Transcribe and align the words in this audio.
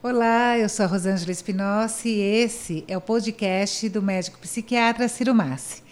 Olá, 0.00 0.56
eu 0.56 0.68
sou 0.68 0.84
a 0.84 0.88
Rosângela 0.88 1.32
Espinossi 1.32 2.08
e 2.08 2.20
esse 2.20 2.84
é 2.86 2.96
o 2.96 3.00
podcast 3.00 3.88
do 3.88 4.00
médico 4.00 4.38
psiquiatra 4.38 5.08
Ciro 5.08 5.34
Massi. 5.34 5.82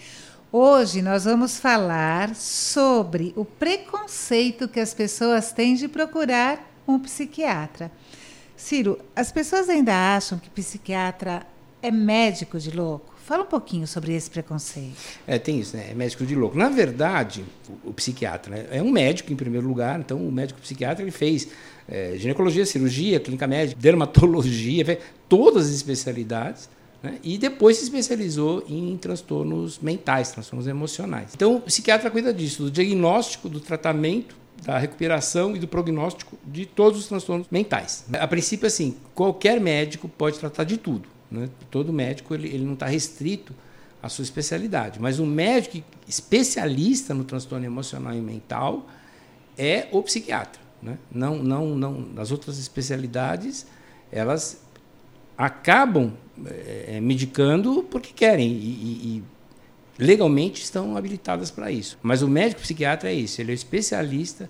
Hoje 0.52 1.02
nós 1.02 1.24
vamos 1.24 1.58
falar 1.58 2.32
sobre 2.36 3.32
o 3.34 3.44
preconceito 3.44 4.68
que 4.68 4.78
as 4.78 4.94
pessoas 4.94 5.50
têm 5.50 5.74
de 5.74 5.88
procurar 5.88 6.72
um 6.86 7.00
psiquiatra. 7.00 7.90
Ciro, 8.56 8.96
as 9.16 9.32
pessoas 9.32 9.68
ainda 9.68 9.92
acham 10.14 10.38
que 10.38 10.48
psiquiatra 10.50 11.44
é 11.82 11.90
médico 11.90 12.60
de 12.60 12.70
louco? 12.70 13.12
Fala 13.24 13.42
um 13.42 13.46
pouquinho 13.46 13.88
sobre 13.88 14.14
esse 14.14 14.30
preconceito. 14.30 14.94
É, 15.26 15.36
tem 15.36 15.58
isso, 15.58 15.76
né? 15.76 15.88
É 15.90 15.94
médico 15.94 16.24
de 16.24 16.36
louco. 16.36 16.56
Na 16.56 16.68
verdade, 16.68 17.44
o, 17.68 17.90
o 17.90 17.92
psiquiatra 17.92 18.54
né? 18.54 18.66
é 18.70 18.80
um 18.80 18.92
médico 18.92 19.32
em 19.32 19.36
primeiro 19.36 19.66
lugar, 19.66 19.98
então 19.98 20.16
o 20.16 20.30
médico 20.30 20.60
psiquiatra 20.60 21.02
ele 21.02 21.10
fez 21.10 21.48
é, 21.88 22.14
ginecologia, 22.16 22.66
cirurgia, 22.66 23.20
clínica 23.20 23.46
médica, 23.46 23.80
dermatologia, 23.80 24.98
todas 25.28 25.66
as 25.66 25.74
especialidades. 25.74 26.68
Né? 27.02 27.18
E 27.22 27.38
depois 27.38 27.76
se 27.76 27.84
especializou 27.84 28.64
em 28.68 28.96
transtornos 28.96 29.78
mentais, 29.78 30.30
transtornos 30.30 30.66
emocionais. 30.66 31.32
Então, 31.34 31.56
o 31.56 31.60
psiquiatra 31.60 32.10
cuida 32.10 32.32
disso, 32.32 32.64
do 32.64 32.70
diagnóstico, 32.70 33.48
do 33.48 33.60
tratamento, 33.60 34.34
da 34.64 34.78
recuperação 34.78 35.54
e 35.54 35.58
do 35.58 35.68
prognóstico 35.68 36.36
de 36.44 36.64
todos 36.66 37.00
os 37.00 37.06
transtornos 37.06 37.46
mentais. 37.50 38.04
A 38.12 38.26
princípio, 38.26 38.66
assim, 38.66 38.96
qualquer 39.14 39.60
médico 39.60 40.08
pode 40.08 40.38
tratar 40.38 40.64
de 40.64 40.76
tudo. 40.76 41.08
Né? 41.30 41.48
Todo 41.70 41.92
médico 41.92 42.34
ele, 42.34 42.48
ele 42.48 42.64
não 42.64 42.74
está 42.74 42.86
restrito 42.86 43.54
à 44.02 44.08
sua 44.08 44.22
especialidade, 44.22 45.00
mas 45.00 45.18
o 45.18 45.26
médico 45.26 45.84
especialista 46.08 47.12
no 47.12 47.24
transtorno 47.24 47.66
emocional 47.66 48.14
e 48.14 48.20
mental 48.20 48.86
é 49.58 49.88
o 49.92 50.02
psiquiatra. 50.02 50.65
Né? 50.82 50.98
Não, 51.10 51.36
não, 51.42 51.74
não. 51.74 52.08
As 52.16 52.30
outras 52.30 52.58
especialidades 52.58 53.66
elas 54.10 54.60
acabam 55.36 56.12
é, 56.46 57.00
medicando 57.00 57.82
porque 57.90 58.12
querem 58.12 58.48
e, 58.48 58.62
e, 59.18 59.24
legalmente 59.98 60.62
estão 60.62 60.96
habilitadas 60.96 61.50
para 61.50 61.70
isso. 61.70 61.98
Mas 62.02 62.22
o 62.22 62.28
médico 62.28 62.60
psiquiatra 62.60 63.10
é 63.10 63.14
isso. 63.14 63.40
Ele 63.40 63.52
é 63.52 63.54
especialista 63.54 64.48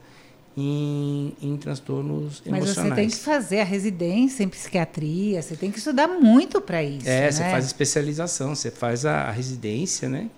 em, 0.56 1.32
em 1.40 1.56
transtornos 1.56 2.42
Mas 2.44 2.46
emocionais. 2.46 2.76
Mas 2.76 2.88
você 2.88 2.94
tem 2.94 3.08
que 3.08 3.16
fazer 3.16 3.60
a 3.60 3.64
residência 3.64 4.42
em 4.42 4.48
psiquiatria, 4.48 5.42
você 5.42 5.54
tem 5.54 5.70
que 5.70 5.78
estudar 5.78 6.08
muito 6.08 6.60
para 6.60 6.82
isso. 6.82 7.08
É, 7.08 7.22
né? 7.22 7.30
você 7.30 7.42
faz 7.44 7.66
especialização, 7.66 8.54
você 8.54 8.70
faz 8.70 9.04
a, 9.04 9.22
a 9.22 9.30
residência, 9.30 10.08
né? 10.08 10.30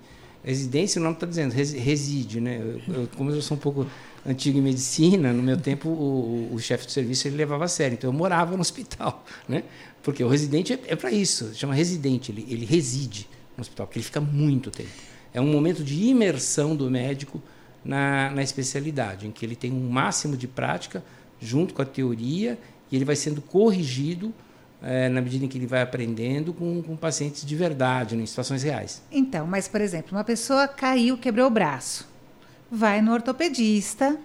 Residência, 0.45 1.01
o 1.01 1.03
nome 1.03 1.17
está 1.17 1.27
dizendo, 1.27 1.53
reside, 1.53 2.41
né? 2.41 2.61
Eu, 2.61 2.95
eu, 2.95 3.09
como 3.17 3.31
eu 3.31 3.43
sou 3.43 3.57
um 3.57 3.61
pouco 3.61 3.87
antigo 4.29 4.59
em 4.59 4.63
medicina, 4.63 5.33
no 5.33 5.43
meu 5.43 5.57
tempo 5.57 5.89
o, 5.89 6.51
o, 6.53 6.59
chefe 6.59 6.87
de 6.87 6.93
serviço 6.93 7.27
ele 7.27 7.37
levava 7.37 7.65
a 7.65 7.69
sério, 7.69 7.95
então 7.95 8.11
eu 8.11 8.15
morava 8.15 8.55
no 8.55 8.61
hospital, 8.61 9.25
né? 9.49 9.65
Porque 10.03 10.23
o 10.23 10.29
residente 10.29 10.73
é, 10.73 10.81
é 10.89 10.97
para 10.97 11.11
isso, 11.11 11.55
chama 11.55 11.75
residente, 11.75 12.31
ele, 12.31 12.47
ele 12.49 12.65
reside 12.65 13.29
no 13.57 13.63
hospital, 13.63 13.87
porque 13.87 13.99
ele 13.99 14.05
fica 14.05 14.21
muito 14.21 14.71
tempo. 14.71 14.91
É 15.33 15.41
um 15.41 15.47
momento 15.47 15.83
de 15.83 15.95
imersão 16.05 16.77
do 16.77 16.91
médico 16.91 17.43
na, 17.85 18.31
na 18.31 18.43
especialidade, 18.43 19.27
em 19.27 19.31
que 19.31 19.45
ele 19.45 19.57
tem 19.57 19.73
um 19.73 19.89
máximo 19.89 20.37
de 20.37 20.47
prática 20.47 21.03
junto 21.41 21.73
com 21.73 21.83
a 21.83 21.85
teoria 21.85 22.59
e 22.91 22.97
ele 22.97 23.05
vai 23.05 23.17
sendo 23.17 23.41
corrigido 23.41 24.33
é, 24.83 25.09
na 25.09 25.21
medida 25.21 25.45
em 25.45 25.49
que 25.49 25.59
ele 25.59 25.67
vai 25.67 25.83
aprendendo 25.83 26.53
com, 26.53 26.83
com 26.83 26.97
pacientes 26.97 27.45
de 27.45 27.57
verdade, 27.57 28.17
em 28.17 28.27
situações 28.27 28.63
reais. 28.63 29.03
Então, 29.11 29.47
mas, 29.47 29.67
por 29.69 29.81
exemplo, 29.81 30.17
uma 30.17 30.25
pessoa 30.25 30.69
caiu, 30.69 31.19
quebrou 31.19 31.47
o 31.47 31.51
braço, 31.51 32.09
vai 32.71 33.01
no 33.01 33.13
ortopedista. 33.13 34.19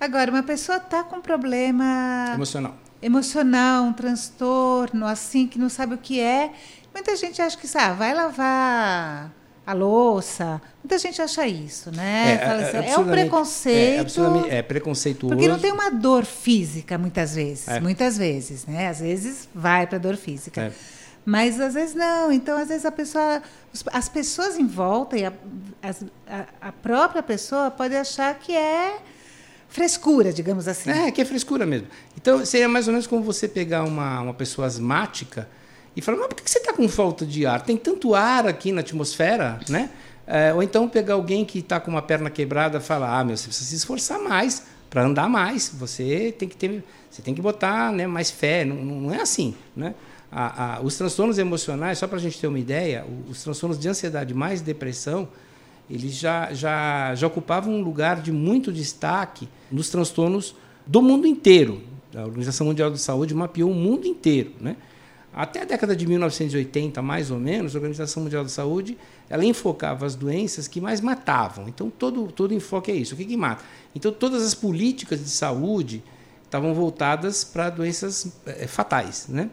Agora, 0.00 0.30
uma 0.30 0.42
pessoa 0.42 0.78
está 0.78 1.04
com 1.04 1.20
problema 1.20 2.32
emocional. 2.34 2.76
emocional, 3.00 3.84
um 3.84 3.92
transtorno, 3.92 5.06
assim, 5.06 5.46
que 5.46 5.58
não 5.58 5.68
sabe 5.68 5.94
o 5.94 5.98
que 5.98 6.18
é. 6.20 6.50
Muita 6.92 7.16
gente 7.16 7.40
acha 7.40 7.56
que, 7.56 7.68
ah, 7.78 7.92
vai 7.92 8.12
lavar 8.12 9.32
a 9.66 9.72
louça. 9.72 10.60
Muita 10.82 10.98
gente 10.98 11.22
acha 11.22 11.46
isso, 11.46 11.90
né? 11.94 12.32
É, 12.32 12.44
assim, 12.44 12.76
é, 12.78 12.90
é 12.90 12.98
um 12.98 13.06
preconceito. 13.06 14.46
É, 14.50 14.56
é 14.56 14.62
preconceituoso. 14.62 15.36
Porque 15.36 15.48
não 15.48 15.58
tem 15.58 15.72
uma 15.72 15.90
dor 15.90 16.24
física, 16.24 16.98
muitas 16.98 17.34
vezes. 17.34 17.68
É. 17.68 17.80
Muitas 17.80 18.18
vezes, 18.18 18.66
né? 18.66 18.88
Às 18.88 19.00
vezes 19.00 19.48
vai 19.54 19.86
para 19.86 19.98
dor 19.98 20.16
física. 20.16 20.62
É. 20.62 20.72
Mas 21.24 21.60
às 21.60 21.74
vezes 21.74 21.94
não. 21.94 22.32
Então, 22.32 22.58
às 22.58 22.68
vezes 22.68 22.84
a 22.84 22.92
pessoa. 22.92 23.42
As 23.92 24.08
pessoas 24.08 24.56
em 24.58 24.66
volta 24.66 25.16
e 25.16 25.24
a, 25.24 25.32
a, 25.82 26.68
a 26.68 26.72
própria 26.72 27.22
pessoa 27.22 27.70
pode 27.70 27.94
achar 27.94 28.34
que 28.38 28.54
é 28.54 28.98
frescura, 29.68 30.32
digamos 30.32 30.68
assim. 30.68 30.90
É, 30.90 31.10
que 31.10 31.20
é 31.20 31.24
frescura 31.24 31.64
mesmo. 31.64 31.86
Então, 32.16 32.44
seria 32.44 32.68
mais 32.68 32.86
ou 32.86 32.92
menos 32.92 33.06
como 33.06 33.22
você 33.22 33.48
pegar 33.48 33.84
uma, 33.84 34.20
uma 34.20 34.34
pessoa 34.34 34.66
asmática 34.66 35.48
e 35.96 36.02
fala, 36.02 36.18
mas 36.18 36.28
por 36.28 36.36
que 36.36 36.50
você 36.50 36.58
está 36.58 36.72
com 36.72 36.88
falta 36.88 37.24
de 37.24 37.46
ar? 37.46 37.62
Tem 37.62 37.76
tanto 37.76 38.14
ar 38.14 38.46
aqui 38.46 38.72
na 38.72 38.80
atmosfera, 38.80 39.60
né? 39.68 39.90
É, 40.26 40.52
ou 40.54 40.62
então 40.62 40.88
pegar 40.88 41.14
alguém 41.14 41.44
que 41.44 41.58
está 41.58 41.80
com 41.80 41.90
uma 41.90 42.02
perna 42.02 42.30
quebrada 42.30 42.78
e 42.78 42.80
falar, 42.80 43.18
ah, 43.18 43.24
meu, 43.24 43.36
você 43.36 43.48
precisa 43.48 43.70
se 43.70 43.76
esforçar 43.76 44.18
mais 44.20 44.64
para 44.88 45.04
andar 45.04 45.28
mais. 45.28 45.70
Você 45.74 46.34
tem 46.38 46.48
que 46.48 46.56
ter, 46.56 46.84
você 47.10 47.22
tem 47.22 47.34
que 47.34 47.42
botar 47.42 47.92
né, 47.92 48.06
mais 48.06 48.30
fé. 48.30 48.64
Não, 48.64 48.76
não 48.76 49.14
é 49.14 49.20
assim, 49.20 49.54
né? 49.76 49.94
A, 50.34 50.76
a, 50.76 50.80
os 50.80 50.96
transtornos 50.96 51.38
emocionais, 51.38 51.98
só 51.98 52.08
para 52.08 52.16
a 52.16 52.20
gente 52.20 52.40
ter 52.40 52.46
uma 52.46 52.58
ideia, 52.58 53.04
os 53.28 53.42
transtornos 53.42 53.78
de 53.78 53.86
ansiedade 53.86 54.32
mais 54.32 54.62
depressão, 54.62 55.28
eles 55.90 56.14
já, 56.14 56.52
já, 56.54 57.14
já 57.14 57.26
ocupavam 57.26 57.74
um 57.74 57.82
lugar 57.82 58.22
de 58.22 58.32
muito 58.32 58.72
destaque 58.72 59.46
nos 59.70 59.90
transtornos 59.90 60.54
do 60.86 61.02
mundo 61.02 61.26
inteiro. 61.26 61.82
A 62.14 62.22
Organização 62.22 62.66
Mundial 62.66 62.90
de 62.90 62.98
Saúde 62.98 63.34
mapeou 63.34 63.70
o 63.70 63.74
mundo 63.74 64.06
inteiro, 64.06 64.52
né? 64.60 64.76
Até 65.34 65.62
a 65.62 65.64
década 65.64 65.96
de 65.96 66.06
1980, 66.06 67.00
mais 67.00 67.30
ou 67.30 67.38
menos, 67.38 67.74
a 67.74 67.78
Organização 67.78 68.22
Mundial 68.22 68.42
da 68.42 68.50
Saúde 68.50 68.98
ela 69.30 69.44
enfocava 69.44 70.04
as 70.04 70.14
doenças 70.14 70.68
que 70.68 70.78
mais 70.78 71.00
matavam. 71.00 71.66
Então, 71.68 71.88
todo, 71.88 72.30
todo 72.30 72.52
enfoque 72.52 72.90
é 72.90 72.94
isso. 72.94 73.14
O 73.14 73.16
que, 73.16 73.24
que 73.24 73.36
mata? 73.36 73.64
Então, 73.94 74.12
todas 74.12 74.42
as 74.42 74.54
políticas 74.54 75.20
de 75.20 75.30
saúde 75.30 76.04
estavam 76.44 76.74
voltadas 76.74 77.44
para 77.44 77.70
doenças 77.70 78.30
é, 78.44 78.66
fatais. 78.66 79.26
Né? 79.26 79.48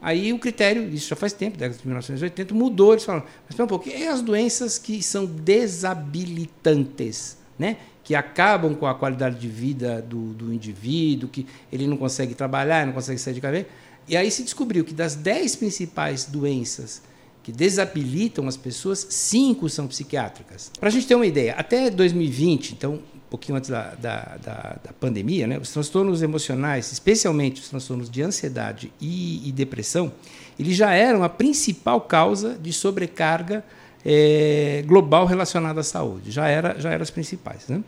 Aí 0.00 0.32
o 0.32 0.38
critério, 0.38 0.88
isso 0.88 1.08
já 1.08 1.16
faz 1.16 1.32
tempo, 1.32 1.58
década 1.58 1.78
de 1.78 1.86
1980, 1.86 2.54
mudou. 2.54 2.92
Eles 2.92 3.04
falaram, 3.04 3.24
mas 3.24 3.50
espera 3.50 3.64
um 3.64 3.68
pouco, 3.68 3.88
e 3.88 4.06
as 4.06 4.22
doenças 4.22 4.78
que 4.78 5.02
são 5.02 5.26
desabilitantes? 5.26 7.38
Né? 7.58 7.76
que 8.02 8.14
acabam 8.16 8.74
com 8.74 8.86
a 8.86 8.94
qualidade 8.94 9.38
de 9.38 9.46
vida 9.46 10.02
do, 10.02 10.32
do 10.32 10.52
indivíduo, 10.52 11.28
que 11.28 11.46
ele 11.70 11.86
não 11.86 11.96
consegue 11.96 12.34
trabalhar, 12.34 12.84
não 12.84 12.92
consegue 12.92 13.20
sair 13.20 13.34
de 13.34 13.40
casa. 13.40 13.64
E 14.08 14.16
aí 14.16 14.28
se 14.32 14.42
descobriu 14.42 14.84
que 14.84 14.92
das 14.92 15.14
10 15.14 15.54
principais 15.54 16.24
doenças 16.24 17.02
que 17.42 17.52
desabilitam 17.52 18.48
as 18.48 18.56
pessoas, 18.56 19.06
cinco 19.10 19.68
são 19.68 19.86
psiquiátricas. 19.86 20.72
Para 20.78 20.88
a 20.88 20.92
gente 20.92 21.06
ter 21.06 21.14
uma 21.14 21.26
ideia, 21.26 21.54
até 21.56 21.88
2020, 21.88 22.72
então 22.72 23.00
pouquinho 23.30 23.56
antes 23.56 23.70
da, 23.70 23.94
da, 23.94 24.36
da, 24.42 24.76
da 24.84 24.92
pandemia, 24.98 25.46
né, 25.46 25.58
os 25.58 25.70
transtornos 25.70 26.20
emocionais, 26.20 26.90
especialmente 26.90 27.60
os 27.60 27.68
transtornos 27.68 28.10
de 28.10 28.22
ansiedade 28.22 28.92
e, 29.00 29.48
e 29.48 29.52
depressão, 29.52 30.12
eles 30.58 30.76
já 30.76 30.92
eram 30.92 31.22
a 31.22 31.28
principal 31.28 32.00
causa 32.00 32.58
de 32.60 32.72
sobrecarga 32.72 33.64
é, 34.04 34.82
global 34.86 35.26
relacionada 35.26 35.80
à 35.80 35.84
saúde. 35.84 36.30
Já 36.30 36.48
era, 36.48 36.78
já 36.78 36.90
eram 36.90 37.02
as 37.02 37.10
principais. 37.10 37.68
Né? 37.68 37.82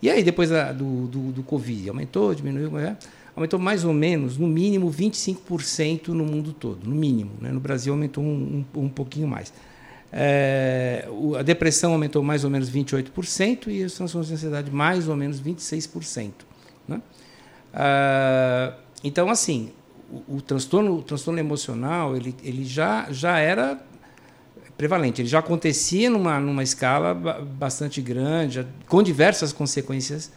E 0.00 0.08
aí, 0.08 0.22
depois 0.22 0.50
da, 0.50 0.72
do, 0.72 1.06
do, 1.06 1.32
do 1.32 1.42
Covid, 1.42 1.88
aumentou, 1.88 2.34
diminuiu, 2.34 2.78
é? 2.78 2.96
aumentou 3.34 3.58
mais 3.58 3.84
ou 3.84 3.92
menos, 3.92 4.38
no 4.38 4.46
mínimo, 4.46 4.90
25% 4.90 6.08
no 6.08 6.24
mundo 6.24 6.52
todo, 6.52 6.86
no 6.86 6.94
mínimo. 6.94 7.32
Né? 7.40 7.50
No 7.50 7.60
Brasil 7.60 7.92
aumentou 7.92 8.22
um, 8.22 8.64
um, 8.74 8.82
um 8.82 8.88
pouquinho 8.88 9.26
mais. 9.26 9.52
É, 10.12 11.08
a 11.38 11.42
depressão 11.42 11.92
aumentou 11.92 12.22
mais 12.22 12.44
ou 12.44 12.50
menos 12.50 12.70
28% 12.70 13.68
e 13.68 13.84
os 13.84 13.94
transtornos 13.94 14.28
de 14.28 14.34
ansiedade 14.34 14.70
mais 14.70 15.08
ou 15.08 15.16
menos 15.16 15.40
26%. 15.40 16.32
Né? 16.86 17.00
Ah, 17.72 18.74
então, 19.02 19.28
assim, 19.28 19.72
o, 20.10 20.36
o, 20.36 20.40
transtorno, 20.40 20.98
o 20.98 21.02
transtorno 21.02 21.40
emocional 21.40 22.16
ele, 22.16 22.34
ele 22.42 22.64
já, 22.64 23.10
já 23.10 23.38
era 23.38 23.80
prevalente, 24.76 25.20
ele 25.20 25.28
já 25.28 25.38
acontecia 25.40 26.10
numa, 26.10 26.38
numa 26.38 26.62
escala 26.62 27.14
bastante 27.14 28.00
grande, 28.00 28.66
com 28.86 29.02
diversas 29.02 29.52
consequências 29.52 30.32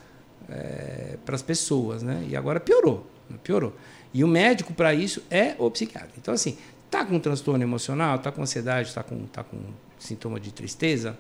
é, 0.50 1.18
para 1.26 1.36
as 1.36 1.42
pessoas, 1.42 2.04
né? 2.04 2.26
E 2.28 2.36
agora 2.36 2.60
piorou, 2.60 3.06
piorou. 3.44 3.76
E 4.14 4.24
o 4.24 4.28
médico 4.28 4.74
para 4.74 4.94
isso 4.94 5.22
é 5.30 5.56
o 5.58 5.70
psiquiatra. 5.70 6.12
Então 6.18 6.34
assim, 6.34 6.58
tá 6.90 7.06
com 7.06 7.20
transtorno 7.20 7.64
emocional, 7.64 8.20
tá 8.20 8.32
com 8.32 8.42
ansiedade, 8.42 8.94
tá 8.94 9.04
com 9.04 9.26
tá 9.28 9.44
com 9.44 9.58
sintoma 10.00 10.40
de 10.40 10.52
tristeza, 10.52 11.18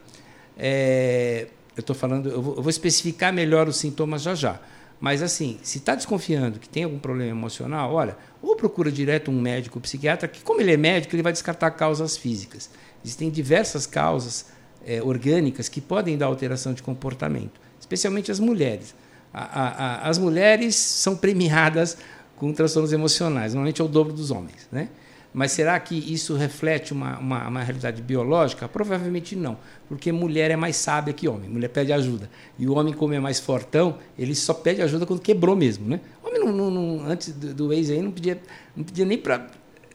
é, 0.57 1.47
eu 1.75 1.81
estou 1.81 1.95
falando, 1.95 2.29
eu 2.29 2.41
vou, 2.41 2.55
eu 2.57 2.61
vou, 2.61 2.69
especificar 2.69 3.33
melhor 3.33 3.67
os 3.67 3.77
sintomas 3.77 4.21
já 4.21 4.35
já. 4.35 4.59
Mas 4.99 5.21
assim, 5.21 5.59
se 5.61 5.77
está 5.77 5.93
desconfiando 5.93 6.57
que 6.57 6.67
tem 6.67 6.83
algum 6.83 6.97
problema 6.97 7.29
emocional, 7.29 7.93
olha, 7.93 8.17
ou 8.41 8.55
procura 8.55 8.91
direto 8.91 9.29
um 9.29 9.39
médico 9.39 9.79
psiquiatra, 9.79 10.27
que 10.27 10.41
como 10.41 10.59
ele 10.59 10.73
é 10.73 10.77
médico, 10.77 11.15
ele 11.15 11.21
vai 11.21 11.31
descartar 11.31 11.69
causas 11.71 12.17
físicas. 12.17 12.69
Existem 13.03 13.29
diversas 13.29 13.85
causas 13.85 14.47
é, 14.85 15.01
orgânicas 15.03 15.69
que 15.69 15.79
podem 15.79 16.17
dar 16.17 16.25
alteração 16.25 16.73
de 16.73 16.81
comportamento, 16.81 17.59
especialmente 17.79 18.31
as 18.31 18.39
mulheres 18.39 18.95
a, 19.33 19.43
a, 19.43 20.09
as 20.09 20.17
mulheres 20.17 20.75
são 20.75 21.15
premiadas 21.15 21.97
com 22.35 22.51
transtornos 22.53 22.91
emocionais. 22.91 23.53
Normalmente 23.53 23.81
é 23.81 23.85
o 23.85 23.87
dobro 23.87 24.13
dos 24.13 24.31
homens, 24.31 24.67
né? 24.71 24.89
Mas 25.33 25.51
será 25.51 25.79
que 25.79 25.95
isso 25.95 26.35
reflete 26.35 26.93
uma, 26.93 27.19
uma, 27.19 27.47
uma, 27.47 27.63
realidade 27.63 28.01
biológica? 28.01 28.67
Provavelmente 28.67 29.35
não, 29.35 29.57
porque 29.87 30.11
mulher 30.11 30.49
é 30.51 30.55
mais 30.55 30.75
sábia 30.77 31.13
que 31.13 31.27
homem. 31.27 31.49
Mulher 31.49 31.67
pede 31.69 31.93
ajuda. 31.93 32.29
E 32.57 32.67
o 32.67 32.75
homem, 32.75 32.93
como 32.93 33.13
é 33.13 33.19
mais 33.19 33.39
fortão, 33.39 33.97
ele 34.17 34.33
só 34.33 34.53
pede 34.53 34.81
ajuda 34.81 35.05
quando 35.05 35.19
quebrou 35.19 35.55
mesmo. 35.55 35.87
Né? 35.87 35.99
O 36.23 36.27
homem, 36.27 36.39
não, 36.39 36.51
não, 36.51 36.71
não, 36.71 37.05
antes 37.05 37.33
do, 37.33 37.53
do 37.53 37.73
ex 37.73 37.89
aí, 37.89 38.01
não 38.01 38.11
pedia, 38.11 38.39
não 38.75 38.83
pedia 38.83 39.05
nem 39.05 39.17
para 39.17 39.47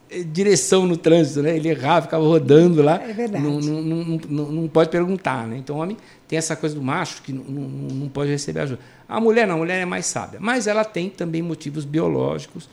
eh, 0.09 0.23
direção 0.23 0.85
no 0.85 0.95
trânsito, 0.95 1.41
né? 1.41 1.55
Ele 1.57 1.69
errava, 1.69 2.03
ficava 2.03 2.23
rodando 2.23 2.81
lá. 2.81 3.01
É 3.01 3.11
verdade. 3.11 3.43
Não, 3.43 3.59
não, 3.59 3.81
não, 3.81 4.21
não, 4.29 4.51
não 4.51 4.67
pode 4.67 4.89
perguntar, 4.89 5.47
né? 5.47 5.57
Então 5.57 5.75
o 5.75 5.79
homem 5.79 5.97
tem 6.27 6.37
essa 6.37 6.55
coisa 6.55 6.75
do 6.75 6.81
macho 6.81 7.21
que 7.21 7.33
não, 7.33 7.43
não, 7.43 7.67
não 7.95 8.07
pode 8.07 8.29
receber 8.29 8.61
ajuda. 8.61 8.79
A 9.09 9.19
mulher 9.19 9.45
não, 9.45 9.55
a 9.55 9.57
mulher 9.57 9.81
é 9.81 9.85
mais 9.85 10.05
sábia. 10.05 10.39
Mas 10.41 10.67
ela 10.67 10.85
tem 10.85 11.09
também 11.09 11.41
motivos 11.41 11.85
biológicos 11.85 12.69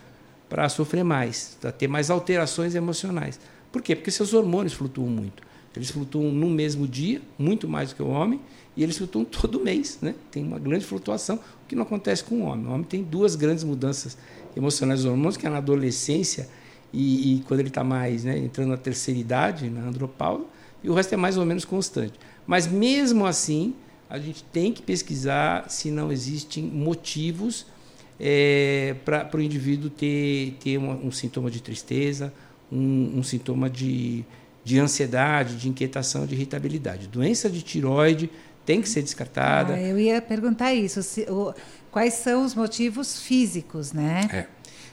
para 0.50 0.69
sofrer 0.69 1.05
mais, 1.05 1.56
para 1.61 1.70
ter 1.70 1.87
mais 1.87 2.11
alterações 2.11 2.75
emocionais. 2.75 3.38
Por 3.70 3.81
quê? 3.81 3.94
Porque 3.94 4.11
seus 4.11 4.35
hormônios 4.35 4.75
flutuam 4.75 5.08
muito. 5.08 5.44
Eles 5.75 5.91
flutuam 5.91 6.32
no 6.32 6.50
mesmo 6.50 6.88
dia, 6.88 7.23
muito 7.38 7.69
mais 7.69 7.91
do 7.91 7.94
que 7.94 8.02
o 8.02 8.08
homem, 8.08 8.41
e 8.76 8.82
eles 8.82 8.99
flutuam 8.99 9.25
todo 9.31 9.61
mês. 9.61 9.99
Né? 10.02 10.17
Tem 10.29 10.43
uma 10.43 10.58
grande 10.58 10.85
flutuação, 10.85 11.37
o 11.37 11.69
que 11.69 11.76
não 11.76 11.85
acontece 11.85 12.25
com 12.25 12.41
o 12.41 12.43
homem. 12.43 12.67
O 12.67 12.73
homem 12.73 12.82
tem 12.82 13.05
duas 13.05 13.37
grandes 13.37 13.62
mudanças 13.62 14.19
emocionais 14.56 15.02
dos 15.02 15.11
hormônios, 15.11 15.37
que 15.37 15.47
é 15.47 15.50
na 15.50 15.58
adolescência 15.58 16.49
e, 16.93 17.37
e 17.37 17.41
quando 17.43 17.61
ele 17.61 17.69
está 17.69 17.85
mais 17.85 18.25
né, 18.25 18.37
entrando 18.37 18.70
na 18.70 18.76
terceira 18.76 19.20
idade, 19.20 19.70
na 19.70 19.82
andropausa, 19.82 20.44
e 20.82 20.91
o 20.91 20.94
resto 20.94 21.12
é 21.12 21.17
mais 21.17 21.37
ou 21.37 21.47
menos 21.47 21.64
constante. 21.64 22.19
Mas 22.44 22.67
mesmo 22.67 23.25
assim, 23.25 23.75
a 24.08 24.19
gente 24.19 24.43
tem 24.43 24.73
que 24.73 24.82
pesquisar 24.82 25.70
se 25.70 25.93
não 25.93 26.11
existem 26.11 26.64
motivos 26.64 27.67
é, 28.20 28.94
para 29.05 29.34
o 29.34 29.40
indivíduo 29.40 29.88
ter, 29.88 30.56
ter 30.61 30.76
um, 30.76 31.06
um, 31.06 31.11
sintoma 31.11 31.50
de 31.50 31.62
tristeza, 31.62 32.32
um, 32.70 33.19
um 33.19 33.22
sintoma 33.22 33.70
de, 33.70 34.25
de 34.62 34.78
ansiedade, 34.78 35.56
de 35.56 35.69
inquietação, 35.69 36.26
de 36.26 36.34
irritabilidade. 36.34 37.08
Doença 37.08 37.49
de 37.49 37.62
tiroide 37.62 38.31
tem 38.67 38.82
que 38.82 38.88
ser 38.88 39.02
descartada. 39.02 39.75
Ah, 39.75 39.81
eu 39.81 39.99
ia 39.99 40.20
perguntar 40.20 40.75
isso. 40.75 41.02
Se, 41.02 41.22
o, 41.22 41.55
quais 41.90 42.14
são 42.14 42.44
os 42.44 42.55
motivos 42.55 43.20
físicos, 43.20 43.93
né? 43.93 44.28
É. 44.31 44.46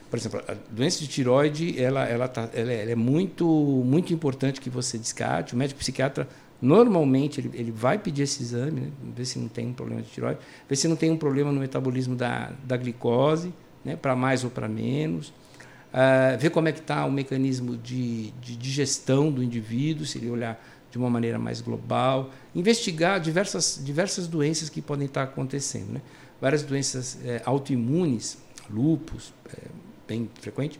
Por 0.09 0.17
exemplo, 0.17 0.41
a 0.47 0.55
doença 0.71 0.99
de 0.99 1.07
tiroide, 1.07 1.77
ela, 1.77 2.05
ela, 2.05 2.29
tá, 2.29 2.49
ela, 2.53 2.71
é, 2.71 2.81
ela 2.81 2.91
é 2.91 2.95
muito, 2.95 3.45
muito 3.85 4.13
importante 4.13 4.61
que 4.61 4.69
você 4.69 4.97
descarte. 4.97 5.53
O 5.53 5.57
médico 5.57 5.81
psiquiatra 5.81 6.29
Normalmente 6.61 7.39
ele, 7.39 7.51
ele 7.53 7.71
vai 7.71 7.97
pedir 7.99 8.23
esse 8.23 8.41
exame, 8.41 8.81
né, 8.81 8.91
ver 9.15 9.25
se 9.25 9.37
não 9.37 9.47
tem 9.47 9.67
um 9.67 9.73
problema 9.73 10.01
de 10.01 10.09
tiroide, 10.09 10.39
ver 10.67 10.75
se 10.75 10.87
não 10.87 10.95
tem 10.95 11.11
um 11.11 11.17
problema 11.17 11.51
no 11.51 11.59
metabolismo 11.59 12.15
da, 12.15 12.51
da 12.63 12.75
glicose, 12.75 13.53
né, 13.85 13.95
para 13.95 14.15
mais 14.15 14.43
ou 14.43 14.49
para 14.49 14.67
menos, 14.67 15.27
uh, 15.27 16.37
ver 16.39 16.49
como 16.49 16.67
é 16.67 16.71
que 16.71 16.79
está 16.79 17.05
o 17.05 17.11
mecanismo 17.11 17.77
de, 17.77 18.31
de 18.41 18.55
digestão 18.55 19.31
do 19.31 19.43
indivíduo, 19.43 20.05
se 20.05 20.17
ele 20.17 20.29
olhar 20.29 20.59
de 20.89 20.97
uma 20.97 21.09
maneira 21.09 21.37
mais 21.37 21.61
global, 21.61 22.31
investigar 22.55 23.19
diversas, 23.19 23.79
diversas 23.83 24.27
doenças 24.27 24.69
que 24.69 24.81
podem 24.81 25.05
estar 25.05 25.23
acontecendo. 25.23 25.93
Né? 25.93 26.01
Várias 26.41 26.63
doenças 26.63 27.19
é, 27.23 27.41
autoimunes, 27.45 28.37
lupus, 28.69 29.33
é, 29.53 29.67
bem 30.07 30.29
frequente, 30.41 30.79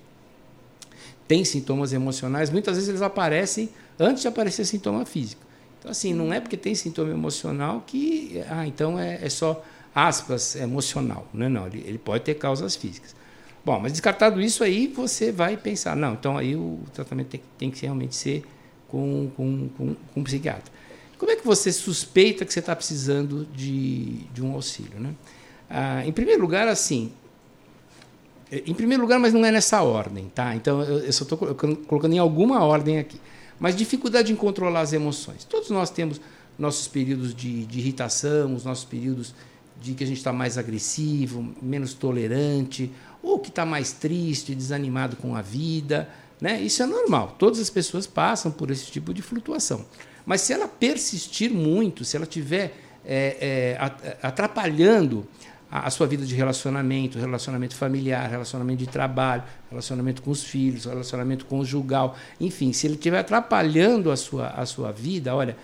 têm 1.27 1.43
sintomas 1.43 1.93
emocionais, 1.93 2.49
muitas 2.49 2.75
vezes 2.75 2.89
eles 2.89 3.01
aparecem 3.01 3.69
antes 3.99 4.21
de 4.21 4.27
aparecer 4.27 4.65
sintoma 4.65 5.05
físico. 5.05 5.46
Então, 5.79 5.91
assim, 5.91 6.13
não 6.13 6.33
é 6.33 6.39
porque 6.39 6.57
tem 6.57 6.73
sintoma 6.75 7.11
emocional 7.11 7.83
que, 7.85 8.41
ah, 8.49 8.67
então 8.67 8.99
é, 8.99 9.19
é 9.21 9.29
só, 9.29 9.63
aspas, 9.93 10.55
emocional. 10.55 11.27
Não, 11.33 11.45
é 11.45 11.49
não 11.49 11.67
ele, 11.67 11.83
ele 11.85 11.97
pode 11.97 12.23
ter 12.23 12.35
causas 12.35 12.75
físicas. 12.75 13.15
Bom, 13.63 13.79
mas 13.79 13.91
descartado 13.91 14.41
isso 14.41 14.63
aí, 14.63 14.87
você 14.87 15.31
vai 15.31 15.57
pensar, 15.57 15.95
não, 15.95 16.13
então 16.13 16.37
aí 16.37 16.55
o 16.55 16.79
tratamento 16.93 17.27
tem, 17.27 17.41
tem 17.57 17.71
que 17.71 17.81
realmente 17.81 18.15
ser 18.15 18.45
com, 18.87 19.29
com, 19.35 19.69
com, 19.77 19.95
com 20.13 20.19
um 20.19 20.23
psiquiatra. 20.23 20.71
Como 21.17 21.31
é 21.31 21.35
que 21.35 21.45
você 21.45 21.71
suspeita 21.71 22.45
que 22.45 22.53
você 22.53 22.59
está 22.59 22.75
precisando 22.75 23.45
de, 23.53 24.19
de 24.33 24.43
um 24.43 24.53
auxílio? 24.53 24.99
Né? 24.99 25.13
Ah, 25.69 26.05
em 26.05 26.11
primeiro 26.11 26.41
lugar, 26.41 26.67
assim, 26.67 27.11
em 28.51 28.73
primeiro 28.73 29.03
lugar, 29.03 29.19
mas 29.19 29.33
não 29.33 29.43
é 29.45 29.51
nessa 29.51 29.81
ordem, 29.81 30.31
tá? 30.33 30.55
Então 30.55 30.81
eu, 30.81 30.99
eu 30.99 31.11
só 31.11 31.23
estou 31.23 31.37
colocando 31.37 32.13
em 32.13 32.19
alguma 32.19 32.63
ordem 32.63 32.99
aqui. 32.99 33.19
Mas 33.59 33.75
dificuldade 33.75 34.31
em 34.31 34.35
controlar 34.35 34.81
as 34.81 34.93
emoções. 34.93 35.43
Todos 35.43 35.69
nós 35.69 35.89
temos 35.89 36.21
nossos 36.57 36.87
períodos 36.87 37.33
de, 37.35 37.65
de 37.65 37.79
irritação, 37.79 38.55
os 38.55 38.63
nossos 38.63 38.85
períodos 38.85 39.33
de 39.81 39.93
que 39.93 40.03
a 40.03 40.07
gente 40.07 40.17
está 40.17 40.33
mais 40.33 40.57
agressivo, 40.57 41.53
menos 41.61 41.93
tolerante, 41.93 42.91
ou 43.21 43.39
que 43.39 43.49
está 43.49 43.65
mais 43.65 43.91
triste, 43.91 44.55
desanimado 44.55 45.15
com 45.15 45.35
a 45.35 45.41
vida. 45.41 46.09
Né? 46.41 46.61
Isso 46.61 46.81
é 46.81 46.85
normal. 46.85 47.35
Todas 47.37 47.59
as 47.59 47.69
pessoas 47.69 48.07
passam 48.07 48.51
por 48.51 48.71
esse 48.71 48.87
tipo 48.87 49.13
de 49.13 49.21
flutuação. 49.21 49.85
Mas 50.25 50.41
se 50.41 50.53
ela 50.53 50.67
persistir 50.67 51.51
muito, 51.51 52.03
se 52.03 52.15
ela 52.15 52.25
estiver 52.25 52.75
é, 53.05 53.77
é, 53.79 54.17
atrapalhando 54.21 55.25
a, 55.69 55.89
sua 55.89 56.07
vida 56.07 56.25
de 56.25 56.33
relacionamento, 56.33 57.19
relacionamento 57.19 57.75
familiar, 57.75 58.29
relacionamento 58.29 58.79
de 58.79 58.87
trabalho, 58.87 59.43
relacionamento 59.69 60.21
com 60.21 60.31
os 60.31 60.43
filhos, 60.43 60.85
relacionamento 60.85 61.45
conjugal, 61.45 62.15
enfim, 62.39 62.71
se 62.71 62.87
ele 62.87 62.95
estiver 62.95 63.19
atrapalhando 63.19 64.11
a 64.11 64.15
sua, 64.15 64.47
a 64.49 64.65
sua 64.65 64.91
vida, 64.91 65.35
olha, 65.35 65.57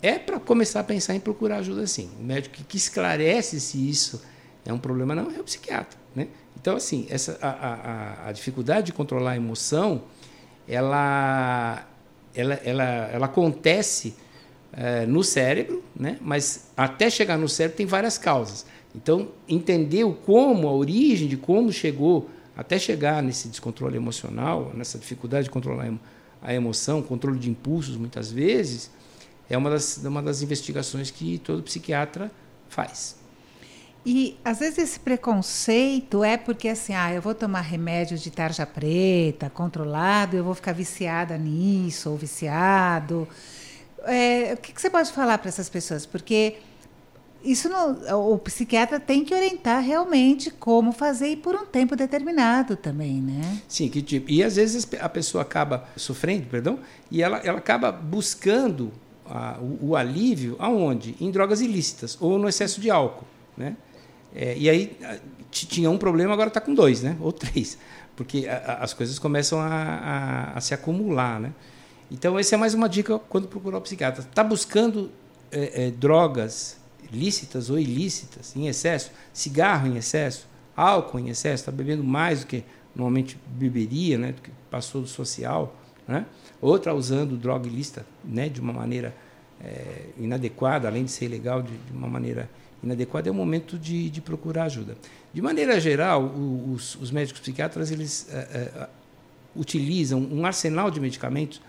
é 0.00 0.18
para 0.18 0.40
começar 0.40 0.80
a 0.80 0.84
pensar 0.84 1.14
em 1.14 1.20
procurar 1.20 1.58
ajuda 1.58 1.86
sim. 1.86 2.10
O 2.18 2.22
médico 2.22 2.56
que, 2.56 2.64
que 2.64 2.76
esclarece 2.76 3.60
se 3.60 3.88
isso 3.88 4.22
é 4.64 4.72
um 4.72 4.78
problema 4.78 5.14
não 5.14 5.30
é 5.30 5.38
o 5.38 5.44
psiquiatra, 5.44 5.98
né? 6.14 6.28
Então 6.60 6.76
assim, 6.76 7.06
essa 7.10 7.38
a, 7.42 7.48
a, 7.48 8.28
a 8.28 8.32
dificuldade 8.32 8.86
de 8.86 8.92
controlar 8.92 9.32
a 9.32 9.36
emoção, 9.36 10.02
ela 10.66 11.86
ela, 12.34 12.54
ela, 12.54 12.84
ela 13.12 13.26
acontece 13.26 14.14
é, 14.72 15.04
no 15.06 15.22
cérebro, 15.22 15.82
né? 15.94 16.18
mas 16.20 16.70
até 16.76 17.10
chegar 17.10 17.36
no 17.36 17.48
cérebro 17.48 17.76
tem 17.76 17.86
várias 17.86 18.16
causas. 18.16 18.66
Então, 18.94 19.28
entender 19.48 20.04
o 20.04 20.12
como, 20.12 20.68
a 20.68 20.72
origem 20.72 21.28
de 21.28 21.36
como 21.36 21.72
chegou 21.72 22.28
até 22.56 22.78
chegar 22.78 23.22
nesse 23.22 23.48
descontrole 23.48 23.96
emocional, 23.96 24.70
nessa 24.74 24.98
dificuldade 24.98 25.44
de 25.44 25.50
controlar 25.50 25.92
a 26.42 26.54
emoção, 26.54 27.02
controle 27.02 27.38
de 27.38 27.48
impulsos, 27.48 27.96
muitas 27.96 28.30
vezes, 28.30 28.90
é 29.48 29.56
uma 29.56 29.70
das, 29.70 29.98
uma 29.98 30.22
das 30.22 30.42
investigações 30.42 31.10
que 31.10 31.38
todo 31.38 31.62
psiquiatra 31.62 32.30
faz. 32.68 33.16
E 34.04 34.36
às 34.44 34.58
vezes 34.58 34.78
esse 34.78 35.00
preconceito 35.00 36.24
é 36.24 36.36
porque 36.36 36.68
assim, 36.68 36.92
ah, 36.92 37.12
eu 37.12 37.22
vou 37.22 37.34
tomar 37.34 37.60
remédio 37.60 38.18
de 38.18 38.30
tarja 38.30 38.66
preta, 38.66 39.48
controlado, 39.48 40.36
eu 40.36 40.42
vou 40.42 40.54
ficar 40.54 40.72
viciada 40.72 41.38
nisso 41.38 42.10
ou 42.10 42.16
viciado. 42.16 43.28
É, 44.04 44.54
o 44.54 44.56
que, 44.56 44.72
que 44.72 44.80
você 44.80 44.90
pode 44.90 45.12
falar 45.12 45.38
para 45.38 45.48
essas 45.48 45.68
pessoas? 45.68 46.04
Porque 46.04 46.56
isso 47.44 47.68
não, 47.68 48.32
o 48.32 48.38
psiquiatra 48.38 49.00
tem 49.00 49.24
que 49.24 49.34
orientar 49.34 49.82
realmente 49.82 50.50
como 50.50 50.92
fazer 50.92 51.28
e 51.28 51.36
por 51.36 51.54
um 51.54 51.66
tempo 51.66 51.96
determinado 51.96 52.76
também, 52.76 53.20
né? 53.20 53.60
Sim, 53.68 53.88
que 53.88 54.00
tipo. 54.02 54.30
E 54.30 54.42
às 54.42 54.56
vezes 54.56 54.88
a 55.00 55.08
pessoa 55.08 55.42
acaba 55.42 55.88
sofrendo, 55.96 56.46
perdão, 56.46 56.78
e 57.10 57.22
ela, 57.22 57.38
ela 57.38 57.58
acaba 57.58 57.90
buscando 57.90 58.92
a, 59.26 59.58
o, 59.60 59.90
o, 59.90 59.96
alívio 59.96 60.56
aonde? 60.58 61.16
Em 61.20 61.30
drogas 61.30 61.60
ilícitas 61.60 62.16
ou 62.20 62.38
no 62.38 62.48
excesso 62.48 62.80
de 62.80 62.90
álcool, 62.90 63.26
né? 63.56 63.76
É, 64.34 64.56
e 64.56 64.70
aí 64.70 64.96
tinha 65.50 65.90
um 65.90 65.98
problema, 65.98 66.32
agora 66.32 66.48
está 66.48 66.60
com 66.60 66.74
dois, 66.74 67.02
né? 67.02 67.16
Ou 67.20 67.32
três, 67.32 67.78
porque 68.16 68.46
a, 68.46 68.56
a, 68.56 68.84
as 68.84 68.94
coisas 68.94 69.18
começam 69.18 69.58
a, 69.60 70.58
se 70.60 70.74
acumular, 70.74 71.40
né? 71.40 71.52
Então 72.10 72.38
essa 72.38 72.54
é 72.54 72.58
mais 72.58 72.74
uma 72.74 72.88
dica 72.88 73.18
quando 73.18 73.48
procurar 73.48 73.78
o 73.78 73.80
psiquiatra. 73.80 74.22
Está 74.22 74.44
buscando 74.44 75.10
é, 75.50 75.86
é, 75.86 75.90
drogas 75.90 76.81
lícitas 77.12 77.70
ou 77.70 77.78
ilícitas, 77.78 78.54
em 78.56 78.66
excesso, 78.66 79.10
cigarro 79.32 79.86
em 79.86 79.96
excesso, 79.96 80.48
álcool 80.76 81.18
em 81.18 81.28
excesso, 81.28 81.62
está 81.62 81.72
bebendo 81.72 82.02
mais 82.02 82.40
do 82.40 82.46
que 82.46 82.64
normalmente 82.94 83.38
beberia, 83.46 84.18
né, 84.18 84.32
do 84.32 84.42
que 84.42 84.50
passou 84.70 85.00
do 85.00 85.08
social, 85.08 85.76
né? 86.06 86.26
outra 86.60 86.94
usando 86.94 87.36
droga 87.36 87.66
ilícita 87.66 88.04
né, 88.24 88.48
de 88.48 88.60
uma 88.60 88.72
maneira 88.72 89.14
é, 89.62 90.06
inadequada, 90.18 90.88
além 90.88 91.04
de 91.04 91.10
ser 91.10 91.26
ilegal, 91.26 91.62
de, 91.62 91.76
de, 91.76 91.92
uma 91.92 92.08
maneira 92.08 92.50
inadequada, 92.82 93.28
é 93.28 93.32
o 93.32 93.34
momento 93.34 93.78
de, 93.78 94.10
de 94.10 94.20
procurar 94.20 94.64
ajuda. 94.64 94.96
De 95.32 95.40
maneira 95.40 95.80
geral, 95.80 96.24
o, 96.24 96.72
os, 96.72 96.96
os, 96.96 97.10
médicos 97.10 97.40
psiquiatras 97.40 97.90
eles 97.90 98.26
é, 98.30 98.36
é, 98.36 98.88
utilizam 99.54 100.20
um 100.20 100.44
arsenal 100.44 100.90
de 100.90 101.00
medicamentos 101.00 101.60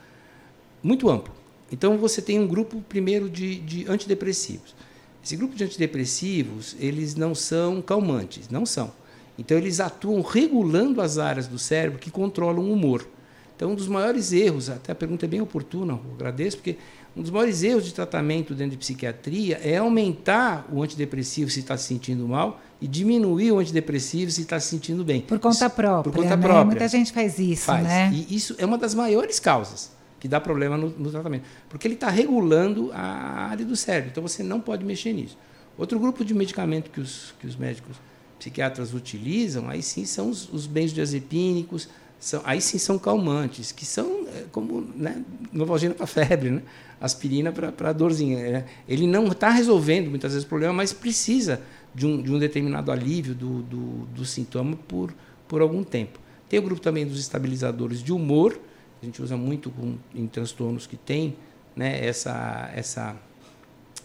muito 0.82 1.10
amplo. 1.10 1.34
Então, 1.72 1.98
você 1.98 2.22
tem 2.22 2.40
um 2.40 2.48
grupo, 2.48 2.82
primeiro, 2.82 3.30
de, 3.30 3.60
de 3.60 3.90
antidepressivos. 3.90 4.76
Esse 5.24 5.38
grupo 5.38 5.56
de 5.56 5.64
antidepressivos, 5.64 6.76
eles 6.80 7.16
não 7.16 7.34
são 7.34 7.82
calmantes, 7.82 8.50
não 8.50 8.66
são. 8.66 8.92
Então, 9.40 9.58
eles 9.58 9.80
atuam 9.80 10.22
regulando 10.22 11.02
as 11.02 11.18
áreas 11.18 11.48
do 11.48 11.58
cérebro 11.58 11.98
que 11.98 12.12
controlam 12.12 12.66
o 12.66 12.74
humor. 12.74 13.08
Então, 13.56 13.72
um 13.72 13.76
dos 13.76 13.88
maiores 13.88 14.34
erros, 14.34 14.70
até 14.70 14.92
a 14.92 14.96
pergunta 14.96 15.26
é 15.26 15.30
bem 15.30 15.40
oportuna, 15.40 15.94
eu 15.94 16.14
agradeço, 16.16 16.58
porque 16.58 16.78
Um 17.16 17.22
dos 17.22 17.30
maiores 17.30 17.62
erros 17.62 17.86
de 17.86 17.94
tratamento 17.94 18.56
dentro 18.56 18.72
de 18.72 18.78
psiquiatria 18.78 19.60
é 19.64 19.78
aumentar 19.78 20.68
o 20.72 20.82
antidepressivo 20.82 21.50
se 21.50 21.60
está 21.60 21.78
se 21.78 21.86
sentindo 21.86 22.28
mal 22.28 22.60
e 22.82 22.88
diminuir 22.88 23.52
o 23.52 23.60
antidepressivo 23.60 24.32
se 24.32 24.42
está 24.42 24.60
se 24.60 24.70
sentindo 24.70 25.04
bem. 25.04 25.22
Por 25.22 25.38
conta 25.38 25.68
isso, 25.68 25.76
própria. 25.76 26.12
Por 26.12 26.22
conta 26.22 26.36
né? 26.36 26.42
própria. 26.42 26.66
Muita 26.66 26.88
gente 26.88 27.12
faz 27.12 27.38
isso, 27.38 27.66
faz. 27.66 27.84
né? 27.84 28.12
E 28.12 28.36
isso 28.36 28.56
é 28.58 28.66
uma 28.66 28.80
das 28.80 28.96
maiores 28.96 29.40
causas 29.40 29.92
que 30.24 30.28
dá 30.30 30.40
problema 30.40 30.78
no, 30.78 30.88
no 30.88 31.12
tratamento. 31.12 31.44
Porque 31.68 31.86
ele 31.86 31.96
está 31.96 32.10
regulando 32.10 32.90
a 32.94 33.50
área 33.50 33.66
do 33.66 33.76
cérebro. 33.76 34.10
Então 34.10 34.24
você 34.24 34.42
não 34.42 34.62
pode 34.62 34.86
mexer 34.86 35.12
nisso. 35.12 35.38
Outro 35.78 36.00
grupo 36.00 36.24
de 36.24 36.34
medicamento 36.34 36.90
que 36.92 37.02
os, 37.02 37.36
que 37.42 37.46
os 37.46 37.58
médicos 37.58 37.98
psiquiatras 38.40 38.94
utilizam, 38.94 39.70
aí 39.70 39.84
sim 39.84 40.06
são 40.06 40.30
os, 40.30 40.48
os 40.54 40.66
benzodiazepínicos, 40.66 41.90
são, 42.18 42.42
aí 42.46 42.62
sim 42.62 42.78
são 42.78 42.98
calmantes, 42.98 43.74
que 43.74 43.86
são 43.86 44.26
é, 44.34 44.46
como 44.50 44.88
né, 44.96 45.22
novalgina 45.52 45.94
para 45.94 46.08
febre, 46.08 46.52
né? 46.52 46.62
aspirina 47.02 47.52
para 47.52 47.92
dorzinha. 47.92 48.50
Né? 48.50 48.66
Ele 48.88 49.06
não 49.06 49.28
está 49.28 49.50
resolvendo 49.50 50.10
muitas 50.10 50.32
vezes 50.32 50.46
o 50.46 50.48
problema, 50.48 50.74
mas 50.74 50.94
precisa 50.94 51.60
de 51.94 52.06
um, 52.06 52.22
de 52.22 52.32
um 52.32 52.40
determinado 52.40 52.94
alívio 52.94 53.36
do, 53.36 53.62
do, 53.64 53.82
do, 54.16 54.24
sintoma 54.24 54.78
por, 54.88 55.14
por 55.50 55.62
algum 55.62 55.84
tempo. 55.84 56.18
Tem 56.48 56.60
o 56.60 56.64
grupo 56.64 56.80
também 56.80 57.06
dos 57.06 57.20
estabilizadores 57.20 58.02
de 58.02 58.14
humor, 58.14 58.58
a 59.04 59.06
gente 59.06 59.22
usa 59.22 59.36
muito 59.36 59.70
com, 59.70 59.96
em 60.16 60.26
transtornos 60.28 60.88
que 60.88 60.96
tem 60.96 61.36
né, 61.76 62.06
essa, 62.06 62.72
essa, 62.74 63.16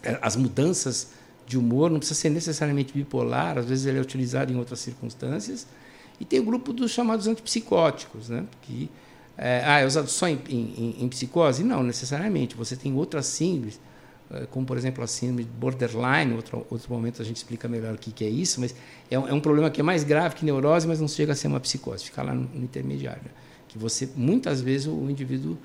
é, 0.02 0.18
as 0.20 0.36
mudanças 0.36 1.12
de 1.46 1.56
humor, 1.56 1.90
não 1.90 1.98
precisa 1.98 2.20
ser 2.20 2.30
necessariamente 2.30 2.92
bipolar, 2.92 3.56
às 3.56 3.66
vezes 3.66 3.86
ele 3.86 3.98
é 3.98 4.00
utilizado 4.00 4.52
em 4.52 4.56
outras 4.56 4.80
circunstâncias. 4.80 5.66
E 6.20 6.24
tem 6.24 6.40
o 6.40 6.42
grupo 6.42 6.72
dos 6.72 6.90
chamados 6.90 7.26
antipsicóticos, 7.26 8.28
né, 8.28 8.44
que 8.62 8.90
é, 9.36 9.62
ah, 9.64 9.78
é 9.78 9.86
usado 9.86 10.08
só 10.08 10.26
em, 10.26 10.40
em, 10.48 10.96
em, 10.98 11.08
psicose? 11.08 11.62
Não, 11.62 11.80
necessariamente. 11.84 12.56
Você 12.56 12.74
tem 12.74 12.92
outras 12.94 13.26
síndromes, 13.26 13.80
é, 14.32 14.46
como 14.46 14.66
por 14.66 14.76
exemplo 14.76 15.04
a 15.04 15.06
síndrome 15.06 15.44
borderline, 15.44 16.34
outro, 16.34 16.66
outro 16.68 16.92
momento 16.92 17.22
a 17.22 17.24
gente 17.24 17.36
explica 17.36 17.68
melhor 17.68 17.94
o 17.94 17.98
que, 17.98 18.10
que 18.10 18.24
é 18.24 18.28
isso, 18.28 18.60
mas 18.60 18.74
é 19.08 19.16
um, 19.16 19.28
é 19.28 19.32
um, 19.32 19.40
problema 19.40 19.70
que 19.70 19.80
é 19.80 19.84
mais 19.84 20.02
grave 20.02 20.34
que 20.34 20.44
neurose, 20.44 20.88
mas 20.88 21.00
não 21.00 21.06
chega 21.06 21.32
a 21.32 21.36
ser 21.36 21.46
uma 21.46 21.60
psicose, 21.60 22.04
fica 22.06 22.20
lá 22.20 22.34
no, 22.34 22.48
no 22.52 22.64
intermediário. 22.64 23.30
Que 23.68 23.78
você, 23.78 24.08
muitas 24.16 24.60
vezes, 24.60 24.86
o 24.86 25.10
indivíduo 25.10 25.56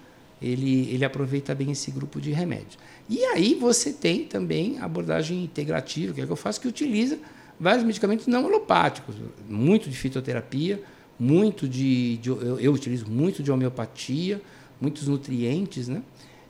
ele, 0.42 0.90
ele 0.94 1.06
aproveita 1.06 1.56
bem 1.56 1.72
esse 1.72 1.90
grupo 1.90 2.20
de 2.20 2.32
remédios. 2.32 2.78
E 3.10 3.24
aí 3.26 3.56
você 3.56 3.94
tem 3.94 4.26
também 4.26 4.78
a 4.80 4.86
abordagem 4.86 5.44
integrativa, 5.44 6.14
que 6.14 6.20
é 6.20 6.24
o 6.24 6.28
que 6.28 6.34
eu 6.34 6.38
faço, 6.38 6.60
que 6.60 6.68
utiliza 6.68 7.18
vários 7.60 7.86
medicamentos 7.86 8.28
não 8.28 8.46
alopáticos, 8.46 9.16
muito 9.48 9.90
de 9.90 9.96
fitoterapia, 9.96 10.82
muito 11.18 11.68
de, 11.68 12.18
de 12.18 12.30
eu, 12.30 12.60
eu, 12.60 12.74
utilizo 12.74 13.08
muito 13.08 13.42
de 13.42 13.52
homeopatia, 13.52 14.42
muitos 14.82 15.08
nutrientes, 15.08 15.88
né? 15.88 16.02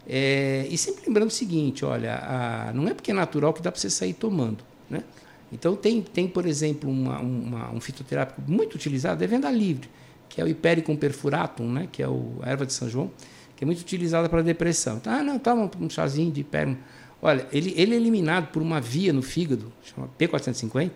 É, 0.07 0.67
e 0.69 0.77
sempre 0.77 1.03
lembrando 1.05 1.29
o 1.29 1.33
seguinte, 1.33 1.85
olha, 1.85 2.15
a, 2.15 2.73
não 2.73 2.87
é 2.87 2.93
porque 2.93 3.11
é 3.11 3.13
natural 3.13 3.53
que 3.53 3.61
dá 3.61 3.71
para 3.71 3.79
você 3.79 3.89
sair 3.89 4.13
tomando, 4.13 4.63
né? 4.89 5.03
Então 5.51 5.75
tem, 5.75 6.01
tem 6.01 6.27
por 6.27 6.45
exemplo, 6.45 6.89
uma, 6.89 7.19
uma, 7.19 7.71
um 7.71 7.79
fitoterápico 7.79 8.41
muito 8.47 8.73
utilizado, 8.75 9.23
é 9.23 9.27
venda 9.27 9.51
livre, 9.51 9.87
que 10.33 10.41
é 10.41 10.43
o 10.43 10.47
Hipericum 10.47 10.95
perfuratum, 10.95 11.71
né? 11.71 11.87
Que 11.91 12.01
é 12.01 12.07
o, 12.07 12.39
a 12.41 12.49
erva 12.49 12.65
de 12.65 12.73
São 12.73 12.89
João, 12.89 13.11
que 13.55 13.63
é 13.63 13.67
muito 13.67 13.81
utilizada 13.81 14.27
para 14.27 14.41
depressão. 14.41 14.97
Então, 14.97 15.13
ah, 15.13 15.21
não, 15.21 15.37
toma 15.37 15.69
um 15.79 15.89
chazinho 15.89 16.31
de 16.31 16.41
hiper. 16.41 16.75
Olha, 17.21 17.47
ele, 17.53 17.71
ele 17.77 17.93
é 17.93 17.97
eliminado 17.97 18.47
por 18.47 18.59
uma 18.59 18.81
via 18.81 19.13
no 19.13 19.21
fígado, 19.21 19.71
chama 19.83 20.09
P450, 20.19 20.93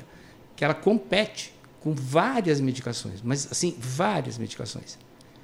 que 0.55 0.65
ela 0.65 0.73
compete 0.73 1.53
com 1.79 1.93
várias 1.93 2.59
medicações, 2.59 3.21
mas 3.23 3.47
assim, 3.51 3.75
várias 3.79 4.39
medicações. 4.39 4.97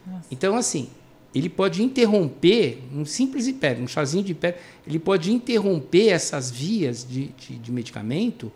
Nossa. 0.07 0.25
Então, 0.31 0.55
assim, 0.55 0.89
ele 1.33 1.47
pode 1.47 1.83
interromper, 1.83 2.81
um 2.91 3.05
simples 3.05 3.45
hiper, 3.45 3.79
um 3.79 3.87
chazinho 3.87 4.23
de 4.23 4.31
hiper, 4.31 4.57
ele 4.87 4.97
pode 4.97 5.31
interromper 5.31 6.07
essas 6.07 6.49
vias 6.49 7.07
de, 7.07 7.27
de, 7.27 7.59
de 7.59 7.71
medicamento 7.71 8.51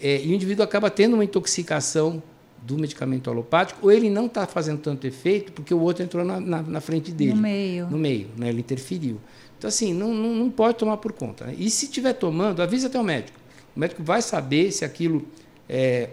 é, 0.00 0.24
e 0.24 0.28
o 0.28 0.32
indivíduo 0.32 0.62
acaba 0.62 0.88
tendo 0.90 1.14
uma 1.14 1.24
intoxicação 1.24 2.22
do 2.66 2.76
medicamento 2.76 3.30
alopático, 3.30 3.78
ou 3.82 3.92
ele 3.92 4.10
não 4.10 4.26
está 4.26 4.44
fazendo 4.46 4.80
tanto 4.80 5.06
efeito 5.06 5.52
porque 5.52 5.72
o 5.72 5.80
outro 5.80 6.02
entrou 6.02 6.24
na, 6.24 6.40
na, 6.40 6.62
na, 6.62 6.80
frente 6.80 7.12
dele. 7.12 7.32
No 7.32 7.40
meio. 7.40 7.86
No 7.88 7.96
meio, 7.96 8.28
né? 8.36 8.48
ele 8.48 8.60
interferiu. 8.60 9.20
Então, 9.56 9.68
assim, 9.68 9.94
não, 9.94 10.12
não, 10.12 10.34
não 10.34 10.50
pode 10.50 10.76
tomar 10.76 10.96
por 10.96 11.12
conta. 11.12 11.46
Né? 11.46 11.54
E 11.56 11.70
se 11.70 11.86
estiver 11.86 12.12
tomando, 12.14 12.60
avisa 12.60 12.88
até 12.88 12.98
o 12.98 13.04
médico. 13.04 13.38
O 13.74 13.78
médico 13.78 14.02
vai 14.02 14.20
saber 14.20 14.72
se 14.72 14.84
aquilo 14.84 15.24
é, 15.68 16.10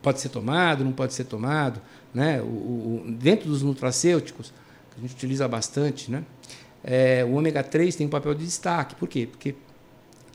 pode 0.00 0.20
ser 0.20 0.28
tomado, 0.28 0.84
não 0.84 0.92
pode 0.92 1.12
ser 1.12 1.24
tomado. 1.24 1.80
Né? 2.14 2.40
O, 2.40 2.44
o, 2.44 3.04
dentro 3.08 3.48
dos 3.48 3.62
nutracêuticos, 3.62 4.52
que 4.90 4.98
a 4.98 5.00
gente 5.02 5.14
utiliza 5.14 5.48
bastante, 5.48 6.10
né? 6.10 6.22
É, 6.84 7.24
o 7.24 7.32
ômega 7.32 7.64
3 7.64 7.96
tem 7.96 8.06
um 8.06 8.10
papel 8.10 8.32
de 8.34 8.44
destaque. 8.44 8.94
Por 8.94 9.08
quê? 9.08 9.26
Porque 9.28 9.56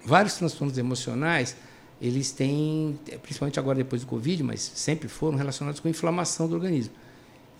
vários 0.06 0.36
transtornos 0.36 0.78
emocionais, 0.78 1.56
eles 2.02 2.32
têm, 2.32 3.00
principalmente 3.22 3.60
agora 3.60 3.78
depois 3.78 4.02
do 4.02 4.08
Covid, 4.08 4.42
mas 4.42 4.60
sempre 4.60 5.08
foram 5.08 5.38
relacionados 5.38 5.80
com 5.80 5.88
inflamação 5.88 6.48
do 6.48 6.56
organismo. 6.56 6.94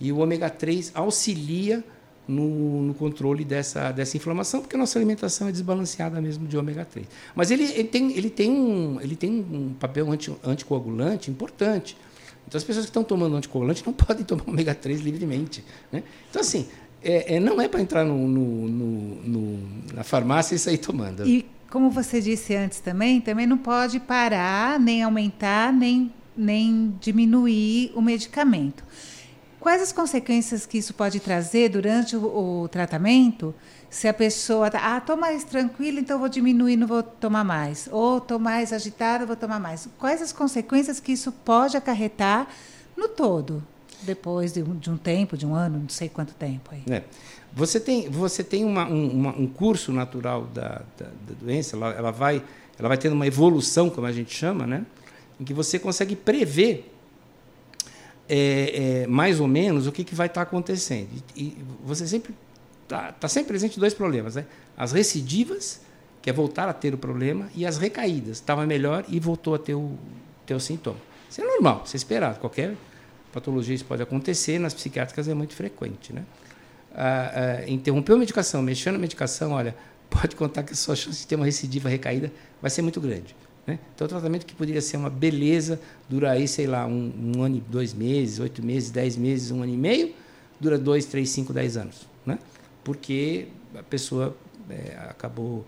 E 0.00 0.10
o 0.10 0.18
ômega 0.18 0.50
3 0.50 0.90
auxilia 0.94 1.84
no, 2.26 2.82
no, 2.82 2.94
controle 2.94 3.44
dessa, 3.44 3.92
dessa 3.92 4.16
inflamação, 4.16 4.60
porque 4.60 4.74
a 4.74 4.78
nossa 4.78 4.98
alimentação 4.98 5.46
é 5.46 5.52
desbalanceada 5.52 6.20
mesmo 6.20 6.48
de 6.48 6.56
ômega 6.56 6.84
3. 6.84 7.06
Mas 7.36 7.52
ele, 7.52 7.64
ele, 7.64 7.84
tem, 7.84 8.16
ele, 8.16 8.30
tem, 8.30 8.50
um, 8.50 9.00
ele 9.00 9.14
tem 9.14 9.30
um 9.30 9.74
papel 9.78 10.10
anti, 10.10 10.34
anticoagulante 10.42 11.30
importante. 11.30 11.96
Então, 12.48 12.58
as 12.58 12.64
pessoas 12.64 12.84
que 12.84 12.90
estão 12.90 13.04
tomando 13.04 13.36
anticoagulante 13.36 13.84
não 13.86 13.92
podem 13.94 14.24
tomar 14.24 14.42
ômega 14.48 14.74
3 14.74 15.00
livremente. 15.02 15.64
Né? 15.92 16.02
Então, 16.30 16.42
assim, 16.42 16.66
é, 17.00 17.36
é 17.36 17.40
não 17.40 17.60
é 17.60 17.68
para 17.68 17.80
entrar 17.80 18.04
no, 18.04 18.26
no, 18.26 19.58
na 19.94 20.02
farmácia 20.02 20.56
e 20.56 20.58
sair 20.58 20.78
tomando. 20.78 21.24
E, 21.24 21.46
como 21.72 21.88
você 21.88 22.20
disse 22.20 22.54
antes 22.54 22.80
também, 22.80 23.18
também 23.18 23.46
não 23.46 23.56
pode 23.56 23.98
parar, 23.98 24.78
nem 24.78 25.02
aumentar, 25.02 25.72
nem, 25.72 26.12
nem 26.36 26.94
diminuir 27.00 27.90
o 27.94 28.02
medicamento. 28.02 28.84
Quais 29.58 29.80
as 29.80 29.90
consequências 29.90 30.66
que 30.66 30.76
isso 30.76 30.92
pode 30.92 31.18
trazer 31.18 31.70
durante 31.70 32.14
o, 32.14 32.64
o 32.64 32.68
tratamento? 32.68 33.54
Se 33.88 34.06
a 34.06 34.12
pessoa 34.12 34.66
está, 34.66 34.96
ah, 34.96 34.98
estou 34.98 35.16
mais 35.16 35.44
tranquila, 35.44 35.98
então 35.98 36.18
vou 36.18 36.28
diminuir, 36.28 36.76
não 36.76 36.86
vou 36.86 37.02
tomar 37.02 37.42
mais. 37.42 37.88
Ou 37.90 38.18
estou 38.18 38.38
mais 38.38 38.70
agitada, 38.70 39.24
vou 39.24 39.36
tomar 39.36 39.58
mais. 39.58 39.88
Quais 39.98 40.20
as 40.20 40.30
consequências 40.30 41.00
que 41.00 41.12
isso 41.12 41.32
pode 41.32 41.74
acarretar 41.74 42.48
no 42.94 43.08
todo? 43.08 43.62
Depois 44.02 44.52
de 44.52 44.62
um, 44.62 44.76
de 44.76 44.90
um 44.90 44.98
tempo, 44.98 45.38
de 45.38 45.46
um 45.46 45.54
ano, 45.54 45.78
não 45.78 45.88
sei 45.88 46.10
quanto 46.10 46.34
tempo 46.34 46.70
aí. 46.70 46.82
É. 46.90 47.02
Você 47.54 47.78
tem, 47.78 48.08
você 48.08 48.42
tem 48.42 48.64
uma, 48.64 48.86
um, 48.86 49.08
uma, 49.08 49.30
um 49.36 49.46
curso 49.46 49.92
natural 49.92 50.44
da, 50.54 50.82
da, 50.96 51.06
da 51.06 51.34
doença, 51.40 51.76
ela, 51.76 51.90
ela, 51.90 52.10
vai, 52.10 52.42
ela 52.78 52.88
vai 52.88 52.96
tendo 52.96 53.12
uma 53.12 53.26
evolução, 53.26 53.90
como 53.90 54.06
a 54.06 54.12
gente 54.12 54.34
chama, 54.34 54.66
né? 54.66 54.86
em 55.42 55.44
que 55.44 55.52
você 55.52 55.78
consegue 55.78 56.14
prever 56.14 56.90
é, 58.28 59.02
é, 59.02 59.06
mais 59.06 59.40
ou 59.40 59.48
menos 59.48 59.86
o 59.86 59.92
que, 59.92 60.04
que 60.04 60.14
vai 60.14 60.28
estar 60.28 60.44
tá 60.44 60.48
acontecendo. 60.48 61.08
E, 61.36 61.42
e 61.42 61.64
você 61.84 62.06
sempre 62.06 62.34
está 62.84 63.12
tá 63.12 63.28
sempre 63.28 63.48
presente 63.48 63.78
dois 63.78 63.92
problemas, 63.92 64.36
né? 64.36 64.46
As 64.76 64.92
recidivas, 64.92 65.80
que 66.22 66.30
é 66.30 66.32
voltar 66.32 66.68
a 66.68 66.72
ter 66.72 66.94
o 66.94 66.98
problema, 66.98 67.50
e 67.54 67.66
as 67.66 67.76
recaídas. 67.76 68.38
Estava 68.38 68.64
melhor 68.64 69.04
e 69.08 69.18
voltou 69.18 69.54
a 69.54 69.58
ter 69.58 69.74
o, 69.74 69.98
ter 70.46 70.54
o 70.54 70.60
sintoma. 70.60 70.98
Isso 71.28 71.40
é 71.40 71.44
normal, 71.44 71.82
isso 71.84 71.96
é 71.96 71.98
esperado. 71.98 72.38
Qualquer 72.38 72.76
patologia 73.32 73.74
isso 73.74 73.84
pode 73.84 74.02
acontecer, 74.02 74.58
nas 74.58 74.72
psiquiátricas 74.72 75.26
é 75.26 75.34
muito 75.34 75.54
frequente, 75.54 76.12
né? 76.12 76.24
Ah, 76.94 77.32
ah, 77.64 77.70
interrompeu 77.70 78.16
a 78.16 78.18
medicação, 78.18 78.60
mexendo 78.62 78.94
na 78.94 78.98
medicação, 78.98 79.52
olha, 79.52 79.74
pode 80.10 80.36
contar 80.36 80.62
que 80.62 80.72
a 80.72 80.76
sua 80.76 80.94
chance 80.94 81.20
de 81.20 81.26
ter 81.26 81.36
uma 81.36 81.46
recidiva 81.46 81.88
recaída 81.88 82.30
vai 82.60 82.70
ser 82.70 82.82
muito 82.82 83.00
grande. 83.00 83.34
Né? 83.66 83.78
Então, 83.94 84.04
o 84.04 84.08
tratamento 84.08 84.44
que 84.44 84.54
poderia 84.54 84.80
ser 84.80 84.96
uma 84.96 85.08
beleza, 85.08 85.80
dura 86.08 86.32
aí, 86.32 86.46
sei 86.46 86.66
lá, 86.66 86.86
um, 86.86 87.32
um, 87.36 87.42
ano 87.42 87.62
dois 87.68 87.94
meses, 87.94 88.38
oito 88.40 88.64
meses, 88.64 88.90
dez 88.90 89.16
meses, 89.16 89.50
um 89.50 89.62
ano 89.62 89.72
e 89.72 89.76
meio, 89.76 90.14
dura 90.60 90.78
dois, 90.78 91.06
três, 91.06 91.30
cinco, 91.30 91.52
dez 91.52 91.76
anos. 91.76 92.06
Né? 92.26 92.38
Porque 92.84 93.48
a 93.74 93.82
pessoa 93.82 94.36
é, 94.68 94.96
acabou 95.08 95.64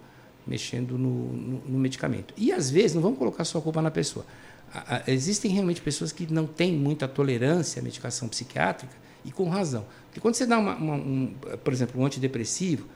mexendo 0.47 0.99
no, 0.99 1.33
no, 1.33 1.63
no, 1.67 1.79
medicamento. 1.79 2.35
E, 2.37 2.53
às 2.53 2.69
vezes, 2.69 2.95
não 2.95 3.01
vamos 3.01 3.19
colocar 3.19 3.45
só 3.45 3.59
a 3.59 3.63
culpa 3.63 3.81
na 3.81 3.91
pessoa. 3.91 4.27
A, 4.73 4.97
a, 4.97 5.03
existem 5.11 5.51
realmente 5.51 5.81
pessoas 5.81 6.13
que 6.13 6.31
não 6.31 6.47
têm 6.47 6.73
muita 6.73 7.09
tolerância 7.09 7.81
à 7.81 7.83
medicação 7.83 8.29
psiquiátrica, 8.29 9.05
e 9.25 9.33
com 9.33 9.49
razão. 9.49 9.87
Porque 10.15 10.21
quando 10.21 10.37
você 10.37 10.47
dá, 10.47 10.61
uma, 10.61 10.77
uma, 10.77 10.95
um, 10.95 11.35
por 11.65 11.73
exemplo, 11.73 12.01
um 12.01 12.07
antidepressivo, 12.07 12.87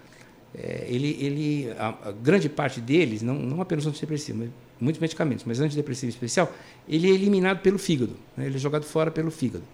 é, 0.55 0.87
ele, 0.89 1.19
ele, 1.21 1.73
a, 1.77 1.89
a, 1.89 2.13
grande 2.13 2.49
parte 2.49 2.81
deles, 2.81 3.23
não, 3.23 3.35
não 3.35 3.61
apenas 3.61 3.85
antidepressivo, 3.89 4.39
mas 4.39 4.51
muitos 4.81 5.01
medicamentos, 5.01 5.45
mas 5.45 5.59
antidepressivo 5.59 6.11
especial, 6.11 6.55
ele 6.89 7.11
é 7.11 7.11
eliminado 7.11 7.59
pelo 7.59 7.77
fígado, 7.77 8.15
né? 8.37 8.47
ele 8.47 8.55
é 8.55 8.59
jogado 8.61 8.85
fora 8.85 9.11
pelo 9.11 9.33
fígado. 9.33 9.65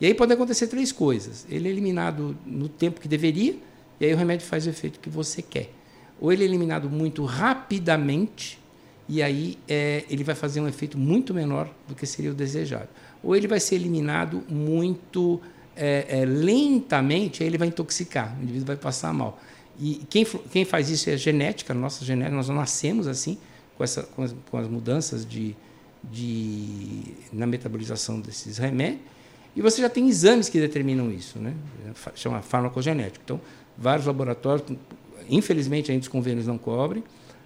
E 0.00 0.06
aí 0.06 0.14
pode 0.14 0.32
acontecer 0.32 0.68
três 0.68 0.92
coisas. 0.92 1.44
Ele 1.50 1.66
é 1.66 1.70
eliminado 1.72 2.38
no 2.46 2.68
tempo 2.68 3.00
que 3.00 3.08
deveria, 3.08 3.56
e 3.98 4.06
aí 4.06 4.14
o 4.14 4.16
remédio 4.16 4.46
faz 4.46 4.64
o 4.64 4.70
efeito 4.70 5.00
que 5.00 5.10
você 5.10 5.42
quer. 5.42 5.72
Ou 6.20 6.32
ele 6.32 6.44
é 6.44 6.46
eliminado 6.46 6.88
muito 6.88 7.24
rapidamente, 7.24 8.60
e 9.08 9.20
aí 9.20 9.58
é, 9.68 10.04
ele 10.08 10.22
vai 10.22 10.36
fazer 10.36 10.60
um 10.60 10.68
efeito 10.68 10.96
muito 10.96 11.34
menor 11.34 11.68
do 11.88 11.94
que 11.96 12.06
seria 12.06 12.30
o 12.30 12.34
desejado. 12.34 12.88
Ou 13.20 13.34
ele 13.34 13.48
vai 13.48 13.58
ser 13.58 13.74
eliminado 13.74 14.44
muito 14.48 15.40
é, 15.76 16.20
é, 16.20 16.24
lentamente, 16.24 17.42
ele 17.42 17.58
vai 17.58 17.68
intoxicar, 17.68 18.36
o 18.38 18.42
indivíduo 18.42 18.66
vai 18.66 18.76
passar 18.76 19.12
mal. 19.12 19.40
E 19.78 20.02
quem, 20.08 20.24
quem 20.50 20.64
faz 20.64 20.88
isso 20.88 21.10
é 21.10 21.14
a 21.14 21.16
genética, 21.16 21.74
nossa 21.74 22.04
genética, 22.04 22.36
nós 22.36 22.48
nascemos 22.48 23.06
assim, 23.06 23.38
com, 23.76 23.82
essa, 23.82 24.02
com, 24.02 24.22
as, 24.22 24.34
com 24.50 24.56
as 24.56 24.68
mudanças 24.68 25.26
de, 25.26 25.56
de, 26.02 27.02
na 27.32 27.46
metabolização 27.46 28.20
desses 28.20 28.58
remédios. 28.58 29.00
E 29.56 29.62
você 29.62 29.80
já 29.80 29.88
tem 29.88 30.08
exames 30.08 30.48
que 30.48 30.60
determinam 30.60 31.10
isso, 31.12 31.38
né? 31.38 31.54
chama 32.14 32.42
farmacogenético. 32.42 33.20
Então, 33.24 33.40
vários 33.76 34.06
laboratórios, 34.06 34.66
infelizmente 35.28 35.92
ainda 35.92 36.02
os 36.02 36.08
convênios 36.08 36.46
não 36.46 36.58
cobrem, 36.58 37.04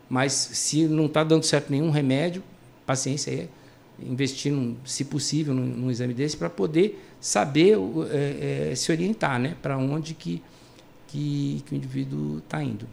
mas 0.08 0.32
se 0.32 0.86
não 0.86 1.06
está 1.06 1.22
dando 1.22 1.44
certo 1.44 1.70
nenhum 1.70 1.90
remédio, 1.90 2.42
paciência 2.86 3.32
aí, 3.32 3.48
investir, 4.02 4.52
num, 4.52 4.76
se 4.84 5.04
possível, 5.04 5.54
num, 5.54 5.66
num, 5.66 5.90
exame 5.90 6.14
desse 6.14 6.36
para 6.36 6.50
poder 6.50 7.02
saber 7.20 7.76
é, 8.10 8.70
é, 8.70 8.74
se 8.74 8.92
orientar 8.92 9.38
né? 9.38 9.56
para 9.60 9.76
onde 9.76 10.14
que, 10.14 10.42
que, 11.08 11.62
que 11.66 11.74
o 11.74 11.76
indivíduo 11.76 12.38
está 12.38 12.62
indo. 12.62 12.86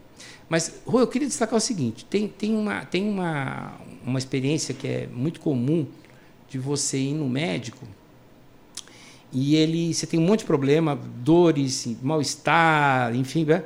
Mas, 0.48 0.80
Rô, 0.86 1.00
eu 1.00 1.06
queria 1.06 1.28
destacar 1.28 1.56
o 1.56 1.60
seguinte: 1.60 2.04
tem, 2.04 2.28
tem, 2.28 2.54
uma, 2.54 2.84
tem 2.84 3.08
uma, 3.08 3.78
uma 4.04 4.18
experiência 4.18 4.74
que 4.74 4.86
é 4.86 5.06
muito 5.06 5.40
comum 5.40 5.86
de 6.48 6.58
você 6.58 6.98
ir 6.98 7.14
no 7.14 7.28
médico 7.28 7.86
e 9.32 9.56
ele 9.56 9.92
você 9.92 10.06
tem 10.06 10.18
um 10.18 10.24
monte 10.24 10.40
de 10.40 10.46
problema, 10.46 10.98
dores, 11.18 11.86
mal-estar, 12.02 13.14
enfim. 13.14 13.44
Né? 13.44 13.64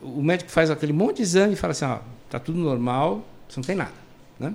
O 0.00 0.22
médico 0.22 0.50
faz 0.50 0.70
aquele 0.70 0.92
monte 0.92 1.16
de 1.16 1.22
exame 1.22 1.52
e 1.54 1.56
fala 1.56 1.72
assim: 1.72 1.84
ó, 1.84 1.98
tá 2.28 2.38
tudo 2.38 2.58
normal, 2.58 3.24
você 3.48 3.60
não 3.60 3.64
tem 3.64 3.76
nada. 3.76 3.92
Né? 4.38 4.54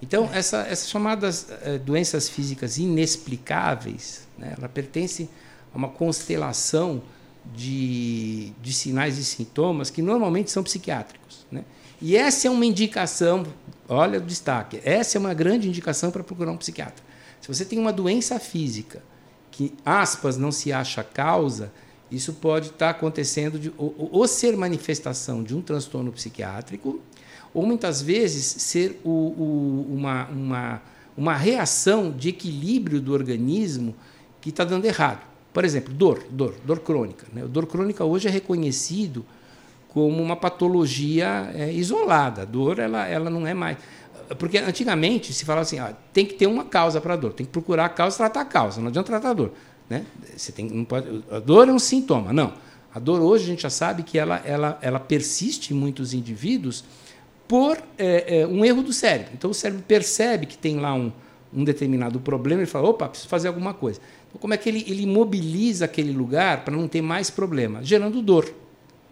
Então, 0.00 0.30
essa, 0.32 0.58
essas 0.58 0.88
chamadas 0.88 1.48
eh, 1.62 1.78
doenças 1.78 2.28
físicas 2.28 2.78
inexplicáveis, 2.78 4.28
né, 4.38 4.54
ela 4.56 4.68
pertence 4.68 5.28
a 5.74 5.76
uma 5.76 5.88
constelação 5.88 7.02
de, 7.54 8.52
de 8.62 8.72
sinais 8.72 9.18
e 9.18 9.24
sintomas 9.24 9.90
que 9.90 10.00
normalmente 10.00 10.50
são 10.50 10.62
psiquiátricos. 10.62 11.46
Né? 11.50 11.64
E 12.00 12.16
essa 12.16 12.46
é 12.46 12.50
uma 12.50 12.64
indicação, 12.64 13.44
olha 13.88 14.18
o 14.18 14.22
destaque, 14.22 14.80
essa 14.84 15.18
é 15.18 15.20
uma 15.20 15.34
grande 15.34 15.68
indicação 15.68 16.10
para 16.10 16.22
procurar 16.22 16.52
um 16.52 16.56
psiquiatra. 16.56 17.04
Se 17.40 17.48
você 17.48 17.64
tem 17.64 17.78
uma 17.78 17.92
doença 17.92 18.38
física 18.38 19.02
que, 19.50 19.74
aspas, 19.84 20.36
não 20.36 20.52
se 20.52 20.72
acha 20.72 21.02
causa, 21.02 21.72
isso 22.10 22.34
pode 22.34 22.68
estar 22.68 22.90
acontecendo 22.90 23.58
de, 23.58 23.72
ou, 23.76 23.94
ou 24.12 24.28
ser 24.28 24.56
manifestação 24.56 25.42
de 25.42 25.54
um 25.54 25.60
transtorno 25.60 26.12
psiquiátrico, 26.12 27.00
ou 27.52 27.66
muitas 27.66 28.02
vezes 28.02 28.44
ser 28.62 29.00
o, 29.04 29.10
o, 29.10 29.86
uma, 29.90 30.26
uma, 30.26 30.82
uma 31.16 31.34
reação 31.34 32.10
de 32.10 32.28
equilíbrio 32.28 33.00
do 33.00 33.12
organismo 33.12 33.94
que 34.40 34.50
está 34.50 34.64
dando 34.64 34.84
errado. 34.84 35.26
Por 35.52 35.64
exemplo, 35.64 35.92
dor, 35.92 36.24
dor, 36.30 36.54
dor 36.64 36.80
crônica. 36.80 37.26
Né? 37.32 37.42
dor 37.46 37.66
crônica 37.66 38.04
hoje 38.04 38.28
é 38.28 38.30
reconhecido 38.30 39.24
como 39.88 40.22
uma 40.22 40.36
patologia 40.36 41.50
é, 41.54 41.72
isolada. 41.72 42.42
A 42.42 42.44
dor, 42.44 42.78
ela, 42.78 43.06
ela 43.06 43.30
não 43.30 43.46
é 43.46 43.54
mais. 43.54 43.78
Porque 44.38 44.58
antigamente 44.58 45.32
se 45.32 45.44
falava 45.44 45.62
assim, 45.62 45.78
ah, 45.78 45.94
tem 46.12 46.26
que 46.26 46.34
ter 46.34 46.46
uma 46.46 46.64
causa 46.64 47.00
para 47.00 47.14
a 47.14 47.16
dor, 47.16 47.32
tem 47.32 47.46
que 47.46 47.52
procurar 47.52 47.86
a 47.86 47.88
causa, 47.88 48.16
tratar 48.16 48.42
a 48.42 48.44
causa, 48.44 48.80
não 48.80 48.88
adianta 48.88 49.06
tratar 49.06 49.30
a 49.30 49.32
dor. 49.32 49.52
Né? 49.88 50.04
Você 50.36 50.52
tem, 50.52 50.68
não 50.68 50.84
pode, 50.84 51.24
a 51.30 51.38
dor 51.38 51.68
é 51.68 51.72
um 51.72 51.78
sintoma, 51.78 52.32
não. 52.32 52.52
A 52.94 52.98
dor 52.98 53.20
hoje 53.20 53.44
a 53.44 53.46
gente 53.46 53.62
já 53.62 53.70
sabe 53.70 54.02
que 54.02 54.18
ela, 54.18 54.42
ela, 54.44 54.78
ela 54.82 55.00
persiste 55.00 55.72
em 55.72 55.76
muitos 55.76 56.12
indivíduos 56.12 56.84
por 57.48 57.82
é, 57.96 58.40
é, 58.40 58.46
um 58.46 58.64
erro 58.64 58.82
do 58.82 58.92
cérebro. 58.92 59.32
Então 59.34 59.50
o 59.50 59.54
cérebro 59.54 59.82
percebe 59.88 60.46
que 60.46 60.56
tem 60.56 60.78
lá 60.78 60.94
um, 60.94 61.10
um 61.52 61.64
determinado 61.64 62.20
problema 62.20 62.62
e 62.62 62.66
fala, 62.66 62.88
opa, 62.88 63.08
preciso 63.08 63.28
fazer 63.28 63.48
alguma 63.48 63.72
coisa. 63.72 64.00
Então, 64.28 64.38
como 64.38 64.52
é 64.52 64.56
que 64.58 64.68
ele, 64.68 64.84
ele 64.86 65.06
mobiliza 65.06 65.86
aquele 65.86 66.12
lugar 66.12 66.64
para 66.64 66.76
não 66.76 66.86
ter 66.86 67.00
mais 67.00 67.30
problema? 67.30 67.82
Gerando 67.82 68.20
dor. 68.20 68.52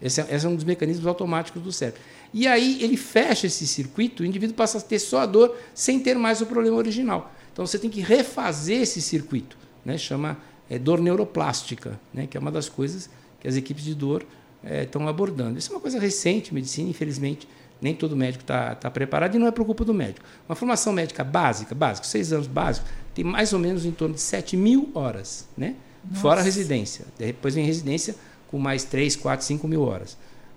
Esse 0.00 0.20
é, 0.20 0.26
esse 0.30 0.44
é, 0.44 0.48
um 0.48 0.54
dos 0.54 0.64
mecanismos 0.64 1.06
automáticos 1.06 1.62
do 1.62 1.72
cérebro. 1.72 2.00
E 2.34 2.46
aí 2.46 2.82
ele 2.82 2.98
fecha 2.98 3.46
esse 3.46 3.66
circuito, 3.66 4.22
o 4.22 4.26
indivíduo 4.26 4.54
passa 4.54 4.76
a 4.78 4.80
ter 4.80 4.98
só 4.98 5.20
a 5.20 5.26
dor 5.26 5.56
sem 5.74 5.98
ter 5.98 6.16
mais 6.16 6.42
o 6.42 6.46
problema 6.46 6.76
original. 6.76 7.32
Então 7.52 7.66
você 7.66 7.78
tem 7.78 7.88
que 7.88 8.00
refazer 8.00 8.82
esse 8.82 9.00
circuito, 9.00 9.56
né? 9.82 9.96
chama 9.96 10.36
é, 10.68 10.78
dor 10.78 11.00
neuroplástica, 11.00 11.98
né? 12.12 12.26
que 12.26 12.36
é 12.36 12.40
uma 12.40 12.50
das 12.50 12.68
coisas 12.68 13.08
que 13.40 13.48
as 13.48 13.56
equipes 13.56 13.82
de 13.82 13.94
dor 13.94 14.26
é, 14.62 14.82
estão 14.82 15.08
abordando. 15.08 15.58
Isso 15.58 15.72
é 15.72 15.74
uma 15.74 15.80
coisa 15.80 15.98
recente, 15.98 16.52
medicina, 16.52 16.90
infelizmente, 16.90 17.48
nem 17.80 17.94
todo 17.94 18.16
médico 18.16 18.42
está 18.42 18.74
tá 18.74 18.90
preparado 18.90 19.34
e 19.34 19.38
não 19.38 19.46
é 19.46 19.50
por 19.50 19.64
culpa 19.64 19.84
do 19.84 19.92
médico. 19.92 20.24
Uma 20.48 20.54
formação 20.54 20.92
médica 20.92 21.22
básica, 21.22 21.74
básica, 21.74 22.06
seis 22.06 22.32
anos 22.32 22.46
básico, 22.46 22.86
tem 23.14 23.24
mais 23.24 23.52
ou 23.52 23.58
menos 23.58 23.84
em 23.84 23.90
torno 23.90 24.14
de 24.14 24.20
7 24.20 24.56
mil 24.56 24.90
horas, 24.94 25.48
né? 25.56 25.76
fora 26.14 26.40
a 26.40 26.44
residência. 26.44 27.04
Depois 27.18 27.54
vem 27.54 27.64
residência 27.64 28.14
com 28.50 28.58
mais 28.58 28.84
3, 28.84 29.16
4, 29.16 29.44
5 29.44 29.66
mil 29.66 29.82
horas. 29.82 30.16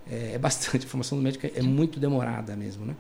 É, 0.10 0.34
é 0.34 0.38
bastante, 0.38 0.86
a 0.86 0.90
formação 0.90 1.18
do 1.18 1.24
médico 1.24 1.48
é 1.54 1.62
muito 1.62 2.00
demorada 2.00 2.56
mesmo. 2.56 2.86
Né? 2.86 2.96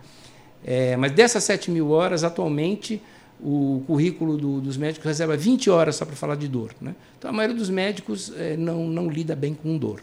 É, 0.63 0.97
mas 0.97 1.12
dessas 1.12 1.43
7 1.43 1.71
mil 1.71 1.89
horas, 1.91 2.23
atualmente, 2.23 3.01
o 3.39 3.84
currículo 3.88 4.38
do, 4.38 4.62
dos 4.62 4.77
médicos 4.77 5.05
reserva 5.05 5.38
20 5.38 5.69
horas 5.69 5.95
só 5.95 6.05
para 6.05 6.15
falar 6.15 6.36
de 6.36 6.47
dor. 6.47 6.73
Né? 6.82 6.95
Então, 7.17 7.29
a 7.29 7.34
maioria 7.34 7.55
dos 7.55 7.69
médicos 7.69 8.34
é, 8.36 8.58
não, 8.58 8.88
não 8.88 9.10
lida 9.10 9.36
bem 9.36 9.53
com 9.53 9.77
dor. 9.77 10.01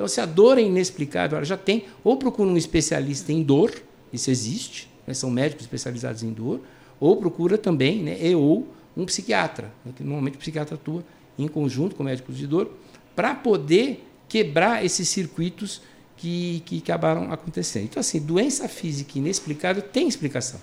Então, 0.00 0.08
se 0.08 0.18
a 0.18 0.24
dor 0.24 0.56
é 0.56 0.62
inexplicável, 0.62 1.36
ela 1.36 1.44
já 1.44 1.58
tem, 1.58 1.84
ou 2.02 2.16
procura 2.16 2.48
um 2.48 2.56
especialista 2.56 3.30
em 3.34 3.42
dor, 3.42 3.70
isso 4.10 4.30
existe, 4.30 4.88
né? 5.06 5.12
são 5.12 5.28
médicos 5.28 5.66
especializados 5.66 6.22
em 6.22 6.32
dor, 6.32 6.58
ou 6.98 7.18
procura 7.18 7.58
também, 7.58 8.02
né, 8.02 8.16
e 8.18 8.34
ou 8.34 8.66
um 8.96 9.04
psiquiatra, 9.04 9.70
né, 9.84 9.92
que 9.94 10.02
normalmente 10.02 10.36
o 10.36 10.38
psiquiatra 10.38 10.76
atua 10.76 11.04
em 11.38 11.46
conjunto 11.46 11.94
com 11.94 12.02
médicos 12.02 12.38
de 12.38 12.46
dor, 12.46 12.72
para 13.14 13.34
poder 13.34 14.02
quebrar 14.26 14.82
esses 14.82 15.06
circuitos 15.06 15.82
que, 16.16 16.62
que 16.64 16.78
acabaram 16.78 17.30
acontecendo. 17.30 17.84
Então, 17.84 18.00
assim, 18.00 18.20
doença 18.20 18.66
física 18.70 19.18
inexplicável 19.18 19.82
tem 19.82 20.08
explicação. 20.08 20.60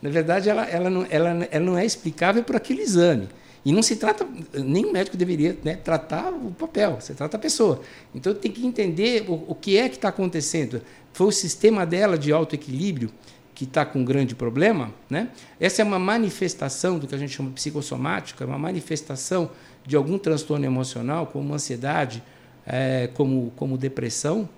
Na 0.00 0.08
verdade, 0.08 0.48
ela, 0.48 0.64
ela, 0.64 0.88
não, 0.88 1.06
ela, 1.10 1.46
ela 1.50 1.64
não 1.66 1.76
é 1.76 1.84
explicável 1.84 2.42
por 2.42 2.56
aquele 2.56 2.80
exame. 2.80 3.28
E 3.68 3.72
não 3.72 3.82
se 3.82 3.96
trata, 3.96 4.26
nenhum 4.54 4.90
médico 4.90 5.14
deveria 5.14 5.54
né, 5.62 5.74
tratar 5.76 6.32
o 6.32 6.50
papel, 6.52 6.96
você 6.98 7.12
trata 7.12 7.36
a 7.36 7.38
pessoa. 7.38 7.82
Então 8.14 8.32
tem 8.32 8.50
que 8.50 8.66
entender 8.66 9.26
o, 9.28 9.44
o 9.46 9.54
que 9.54 9.76
é 9.76 9.90
que 9.90 9.96
está 9.96 10.08
acontecendo. 10.08 10.80
Foi 11.12 11.26
o 11.26 11.30
sistema 11.30 11.84
dela 11.84 12.16
de 12.16 12.32
autoequilíbrio 12.32 13.10
que 13.54 13.64
está 13.64 13.84
com 13.84 13.98
um 13.98 14.04
grande 14.06 14.34
problema, 14.34 14.90
né? 15.10 15.28
essa 15.60 15.82
é 15.82 15.84
uma 15.84 15.98
manifestação 15.98 16.98
do 16.98 17.06
que 17.06 17.14
a 17.14 17.18
gente 17.18 17.36
chama 17.36 17.50
de 17.50 17.56
psicossomática, 17.56 18.46
uma 18.46 18.58
manifestação 18.58 19.50
de 19.84 19.96
algum 19.96 20.16
transtorno 20.16 20.64
emocional, 20.64 21.26
como 21.26 21.52
ansiedade, 21.52 22.22
é, 22.66 23.10
como, 23.12 23.52
como 23.54 23.76
depressão, 23.76 24.48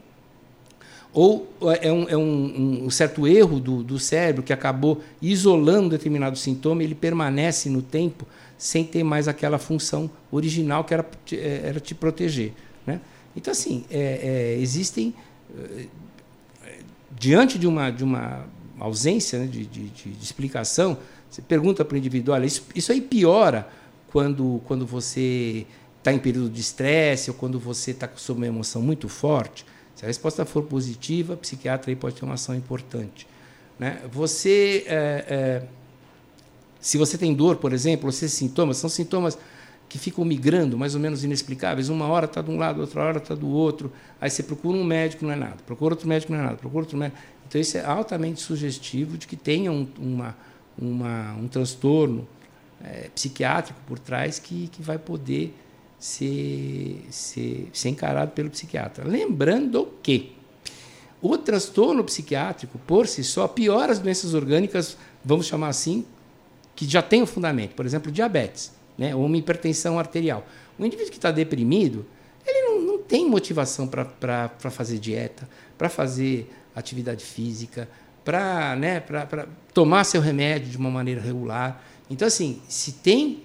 ou 1.12 1.52
é 1.80 1.92
um, 1.92 2.08
é 2.08 2.16
um, 2.16 2.84
um 2.84 2.90
certo 2.90 3.26
erro 3.26 3.58
do, 3.58 3.82
do, 3.82 3.98
cérebro 3.98 4.44
que 4.44 4.52
acabou 4.52 5.02
isolando 5.20 5.88
determinado 5.88 6.38
sintoma, 6.38 6.84
ele 6.84 6.94
permanece 6.94 7.68
no 7.68 7.82
tempo 7.82 8.24
sem 8.60 8.84
ter 8.84 9.02
mais 9.02 9.26
aquela 9.26 9.58
função 9.58 10.10
original 10.30 10.84
que 10.84 10.92
era, 10.92 11.08
é, 11.32 11.62
era 11.64 11.80
te 11.80 11.94
proteger. 11.94 12.52
Né? 12.86 13.00
Então, 13.34 13.52
assim, 13.52 13.86
é, 13.90 14.56
é, 14.58 14.60
existem, 14.60 15.14
é, 15.58 15.86
diante 17.10 17.58
de 17.58 17.66
uma, 17.66 17.88
de 17.88 18.04
uma 18.04 18.44
ausência 18.78 19.38
né, 19.38 19.46
de, 19.46 19.64
de, 19.64 19.88
de, 19.88 20.22
explicação, 20.22 20.98
você 21.30 21.40
pergunta 21.40 21.86
para 21.86 21.94
o 21.94 21.98
indivíduo, 21.98 22.34
olha, 22.34 22.44
isso, 22.44 22.66
isso 22.74 22.92
aí 22.92 23.00
piora 23.00 23.66
quando, 24.12 24.60
quando 24.66 24.84
você 24.84 25.66
está 25.96 26.12
em 26.12 26.18
período 26.18 26.50
de 26.50 26.60
estresse 26.60 27.30
ou 27.30 27.36
quando 27.36 27.58
você 27.58 27.92
está 27.92 28.10
sob 28.14 28.40
uma 28.40 28.46
emoção 28.46 28.82
muito 28.82 29.08
forte. 29.08 29.64
Se 29.94 30.04
a 30.04 30.08
resposta 30.08 30.44
for 30.44 30.64
positiva, 30.64 31.32
o 31.32 31.36
psiquiatra 31.38 31.90
aí 31.90 31.96
pode 31.96 32.16
ter 32.16 32.26
uma 32.26 32.34
ação 32.34 32.54
importante. 32.54 33.26
Né? 33.78 34.02
Você, 34.12 34.84
é, 34.86 35.62
se 36.80 36.96
você 36.96 37.18
tem 37.18 37.34
dor, 37.34 37.56
por 37.56 37.72
exemplo, 37.72 38.10
você 38.10 38.28
sintomas, 38.28 38.78
são 38.78 38.88
sintomas 38.88 39.36
que 39.88 39.98
ficam 39.98 40.24
migrando, 40.24 40.78
mais 40.78 40.94
ou 40.94 41.00
menos 41.00 41.24
inexplicáveis. 41.24 41.88
Uma 41.88 42.06
hora 42.06 42.26
está 42.26 42.40
de 42.40 42.50
um 42.50 42.56
lado, 42.56 42.80
outra 42.80 43.02
hora 43.02 43.18
está 43.18 43.34
do 43.34 43.48
outro. 43.48 43.92
Aí 44.20 44.30
você 44.30 44.42
procura 44.42 44.78
um 44.78 44.84
médico, 44.84 45.24
não 45.24 45.32
é 45.32 45.36
nada. 45.36 45.56
Procura 45.66 45.94
outro 45.94 46.08
médico, 46.08 46.32
não 46.32 46.38
é 46.38 46.42
nada. 46.44 46.56
Procura 46.56 46.84
outro 46.84 46.96
médico. 46.96 47.20
Então, 47.48 47.60
isso 47.60 47.76
é 47.76 47.84
altamente 47.84 48.40
sugestivo 48.40 49.18
de 49.18 49.26
que 49.26 49.34
tenha 49.34 49.72
um, 49.72 49.88
uma, 49.98 50.36
uma, 50.78 51.34
um 51.34 51.48
transtorno 51.48 52.26
é, 52.84 53.10
psiquiátrico 53.12 53.80
por 53.86 53.98
trás 53.98 54.38
que, 54.38 54.68
que 54.68 54.80
vai 54.80 54.96
poder 54.96 55.54
ser, 55.98 57.04
ser, 57.10 57.68
ser 57.72 57.88
encarado 57.88 58.30
pelo 58.30 58.48
psiquiatra. 58.48 59.04
Lembrando 59.04 59.88
que 60.02 60.36
o 61.20 61.36
transtorno 61.36 62.04
psiquiátrico, 62.04 62.78
por 62.86 63.08
si 63.08 63.24
só, 63.24 63.48
piora 63.48 63.90
as 63.90 63.98
doenças 63.98 64.32
orgânicas, 64.34 64.96
vamos 65.24 65.46
chamar 65.46 65.68
assim, 65.68 66.04
que 66.80 66.88
já 66.88 67.02
tem 67.02 67.20
o 67.20 67.24
um 67.24 67.26
fundamento. 67.26 67.74
Por 67.74 67.84
exemplo, 67.84 68.10
diabetes, 68.10 68.72
né? 68.96 69.14
ou 69.14 69.26
uma 69.26 69.36
hipertensão 69.36 69.98
arterial. 69.98 70.46
O 70.78 70.86
indivíduo 70.86 71.10
que 71.10 71.18
está 71.18 71.30
deprimido, 71.30 72.06
ele 72.46 72.62
não, 72.62 72.80
não 72.80 72.98
tem 72.98 73.28
motivação 73.28 73.86
para 73.86 74.48
fazer 74.70 74.98
dieta, 74.98 75.46
para 75.76 75.90
fazer 75.90 76.50
atividade 76.74 77.22
física, 77.22 77.86
para 78.24 78.74
né, 78.76 79.02
tomar 79.74 80.04
seu 80.04 80.22
remédio 80.22 80.70
de 80.70 80.78
uma 80.78 80.90
maneira 80.90 81.20
regular. 81.20 81.84
Então, 82.08 82.26
assim, 82.26 82.62
se 82.66 82.92
tem, 82.92 83.42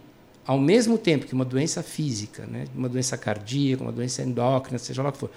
ao 0.47 0.57
mesmo 0.57 0.97
tempo 0.97 1.25
que 1.25 1.33
uma 1.33 1.43
doença 1.43 1.83
física, 1.83 2.45
né, 2.45 2.63
uma 2.73 2.87
doença 2.87 3.17
cardíaca, 3.17 3.83
uma 3.83 3.91
doença 3.91 4.21
endócrina, 4.21 4.79
seja 4.79 5.03
lá 5.03 5.09
o 5.09 5.11
que 5.11 5.17
for, 5.17 5.31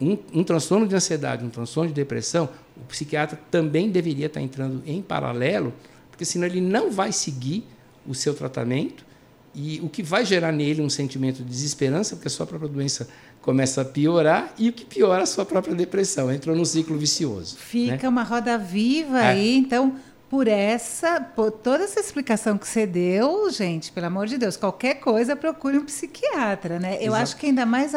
um, 0.00 0.16
um 0.32 0.42
transtorno 0.42 0.88
de 0.88 0.94
ansiedade, 0.94 1.44
um 1.44 1.50
transtorno 1.50 1.90
de 1.90 1.94
depressão, 1.94 2.48
o 2.78 2.86
psiquiatra 2.86 3.38
também 3.50 3.90
deveria 3.90 4.24
estar 4.24 4.40
entrando 4.40 4.82
em 4.86 5.02
paralelo, 5.02 5.74
porque 6.20 6.26
senão 6.26 6.46
ele 6.46 6.60
não 6.60 6.90
vai 6.90 7.12
seguir 7.12 7.64
o 8.06 8.14
seu 8.14 8.34
tratamento 8.34 9.06
e 9.54 9.80
o 9.82 9.88
que 9.88 10.02
vai 10.02 10.22
gerar 10.22 10.52
nele 10.52 10.82
um 10.82 10.90
sentimento 10.90 11.38
de 11.38 11.44
desesperança, 11.44 12.14
porque 12.14 12.28
a 12.28 12.30
sua 12.30 12.46
própria 12.46 12.68
doença 12.68 13.08
começa 13.40 13.80
a 13.80 13.86
piorar 13.86 14.52
e 14.58 14.68
o 14.68 14.72
que 14.74 14.84
piora 14.84 15.22
a 15.22 15.26
sua 15.26 15.46
própria 15.46 15.74
depressão. 15.74 16.30
Entrou 16.30 16.54
num 16.54 16.64
ciclo 16.66 16.98
vicioso. 16.98 17.56
Fica 17.56 18.02
né? 18.02 18.08
uma 18.10 18.22
roda 18.22 18.58
viva 18.58 19.18
é. 19.18 19.28
aí, 19.28 19.56
então 19.56 19.96
por 20.28 20.46
essa, 20.46 21.22
por 21.22 21.50
toda 21.50 21.84
essa 21.84 21.98
explicação 21.98 22.58
que 22.58 22.68
você 22.68 22.86
deu, 22.86 23.50
gente, 23.50 23.90
pelo 23.90 24.04
amor 24.04 24.26
de 24.26 24.36
Deus, 24.36 24.58
qualquer 24.58 24.96
coisa 24.96 25.34
procure 25.34 25.78
um 25.78 25.86
psiquiatra, 25.86 26.78
né? 26.78 26.98
Eu 27.00 27.14
acho 27.14 27.34
que 27.38 27.46
ainda 27.46 27.64
mais 27.64 27.94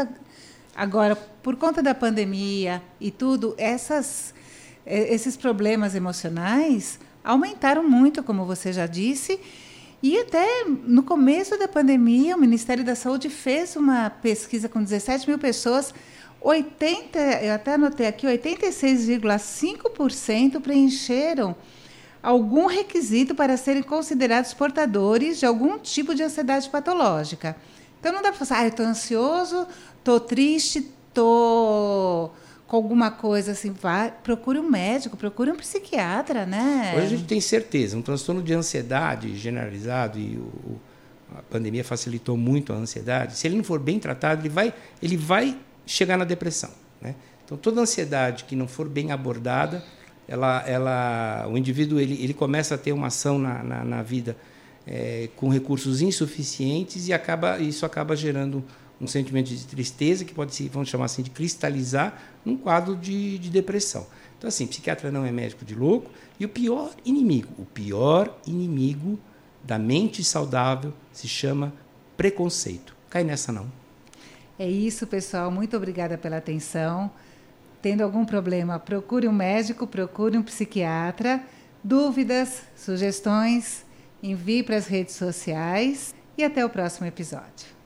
agora, 0.73 1.17
por 1.17 1.57
conta 1.57 1.83
da 1.83 1.93
pandemia 1.93 2.81
e 3.01 3.11
tudo, 3.11 3.53
essas, 3.57 4.33
esses 4.85 5.35
problemas 5.35 5.93
emocionais 5.93 6.99
aumentaram 7.23 7.87
muito, 7.87 8.21
como 8.21 8.45
você 8.45 8.73
já 8.73 8.85
disse. 8.85 9.39
E 10.01 10.19
até 10.19 10.65
no 10.65 11.03
começo 11.03 11.57
da 11.57 11.67
pandemia, 11.67 12.35
o 12.35 12.39
Ministério 12.39 12.83
da 12.83 12.93
Saúde 12.93 13.29
fez 13.29 13.77
uma 13.77 14.09
pesquisa 14.09 14.67
com 14.67 14.83
17 14.83 15.29
mil 15.29 15.39
pessoas. 15.39 15.93
80, 16.41 17.17
eu 17.41 17.53
até 17.53 17.75
anotei 17.75 18.07
aqui, 18.07 18.27
86,5% 18.27 20.59
preencheram 20.59 21.55
algum 22.21 22.65
requisito 22.65 23.33
para 23.33 23.55
serem 23.55 23.81
considerados 23.81 24.53
portadores 24.53 25.39
de 25.39 25.45
algum 25.45 25.79
tipo 25.79 26.13
de 26.13 26.23
ansiedade 26.23 26.69
patológica. 26.69 27.55
Então 27.99 28.11
não 28.11 28.21
dá 28.21 28.33
para 28.33 28.45
falar, 28.45 28.61
ah, 28.61 28.65
eu 28.65 28.69
estou 28.69 28.85
ansioso, 28.85 29.65
estou 29.99 30.19
triste, 30.19 30.85
estou 31.07 32.33
com 32.73 32.77
alguma 32.77 33.11
coisa 33.11 33.51
assim, 33.51 33.71
vá, 33.71 34.09
procure 34.09 34.57
um 34.57 34.67
médico, 34.67 35.15
procure 35.15 35.51
um 35.51 35.55
psiquiatra, 35.55 36.43
né? 36.43 36.93
Hoje 36.95 37.05
a 37.05 37.09
gente 37.09 37.25
tem 37.25 37.39
certeza, 37.39 37.95
um 37.95 38.01
transtorno 38.01 38.41
de 38.41 38.51
ansiedade 38.51 39.37
generalizado 39.37 40.17
e 40.17 40.37
o, 40.37 40.79
a 41.37 41.43
pandemia 41.43 41.83
facilitou 41.83 42.35
muito 42.35 42.73
a 42.73 42.75
ansiedade. 42.75 43.37
Se 43.37 43.45
ele 43.45 43.57
não 43.57 43.63
for 43.63 43.79
bem 43.79 43.99
tratado, 43.99 44.41
ele 44.41 44.49
vai, 44.49 44.73
ele 45.03 45.15
vai 45.15 45.55
chegar 45.85 46.17
na 46.17 46.25
depressão, 46.25 46.71
né? 46.99 47.13
Então 47.45 47.55
toda 47.55 47.79
ansiedade 47.79 48.45
que 48.45 48.55
não 48.55 48.67
for 48.67 48.89
bem 48.89 49.11
abordada, 49.11 49.83
ela, 50.27 50.63
ela, 50.65 51.47
o 51.51 51.55
indivíduo 51.55 51.99
ele, 51.99 52.23
ele 52.23 52.33
começa 52.33 52.73
a 52.73 52.77
ter 52.79 52.91
uma 52.91 53.05
ação 53.05 53.37
na, 53.37 53.61
na, 53.61 53.83
na 53.83 54.01
vida 54.01 54.35
é, 54.87 55.29
com 55.35 55.47
recursos 55.47 56.01
insuficientes 56.01 57.07
e 57.07 57.13
acaba, 57.13 57.59
isso 57.59 57.85
acaba 57.85 58.15
gerando 58.15 58.65
um 59.03 59.07
sentimento 59.07 59.49
de 59.49 59.65
tristeza 59.65 60.23
que 60.23 60.33
pode 60.33 60.55
se, 60.55 60.69
vamos 60.69 60.89
chamar 60.89 61.05
assim, 61.05 61.21
de 61.21 61.29
cristalizar 61.29 62.21
num 62.45 62.55
quadro 62.55 62.95
de, 62.95 63.37
de 63.37 63.49
depressão. 63.49 64.07
Então, 64.37 64.47
assim, 64.47 64.65
psiquiatra 64.65 65.11
não 65.11 65.25
é 65.25 65.31
médico 65.31 65.63
de 65.63 65.75
louco. 65.75 66.09
E 66.39 66.45
o 66.45 66.49
pior 66.49 66.91
inimigo, 67.05 67.49
o 67.57 67.65
pior 67.65 68.37
inimigo 68.47 69.19
da 69.63 69.77
mente 69.77 70.23
saudável 70.23 70.93
se 71.11 71.27
chama 71.27 71.73
preconceito. 72.17 72.95
Cai 73.09 73.23
nessa 73.23 73.51
não. 73.51 73.71
É 74.57 74.69
isso, 74.69 75.07
pessoal. 75.07 75.49
Muito 75.51 75.75
obrigada 75.75 76.17
pela 76.17 76.37
atenção. 76.37 77.11
Tendo 77.81 78.01
algum 78.01 78.25
problema, 78.25 78.79
procure 78.79 79.27
um 79.27 79.33
médico, 79.33 79.85
procure 79.85 80.37
um 80.37 80.43
psiquiatra. 80.43 81.43
Dúvidas, 81.83 82.63
sugestões, 82.75 83.85
envie 84.21 84.63
para 84.63 84.77
as 84.77 84.87
redes 84.87 85.15
sociais 85.15 86.15
e 86.37 86.43
até 86.43 86.65
o 86.65 86.69
próximo 86.69 87.05
episódio. 87.05 87.82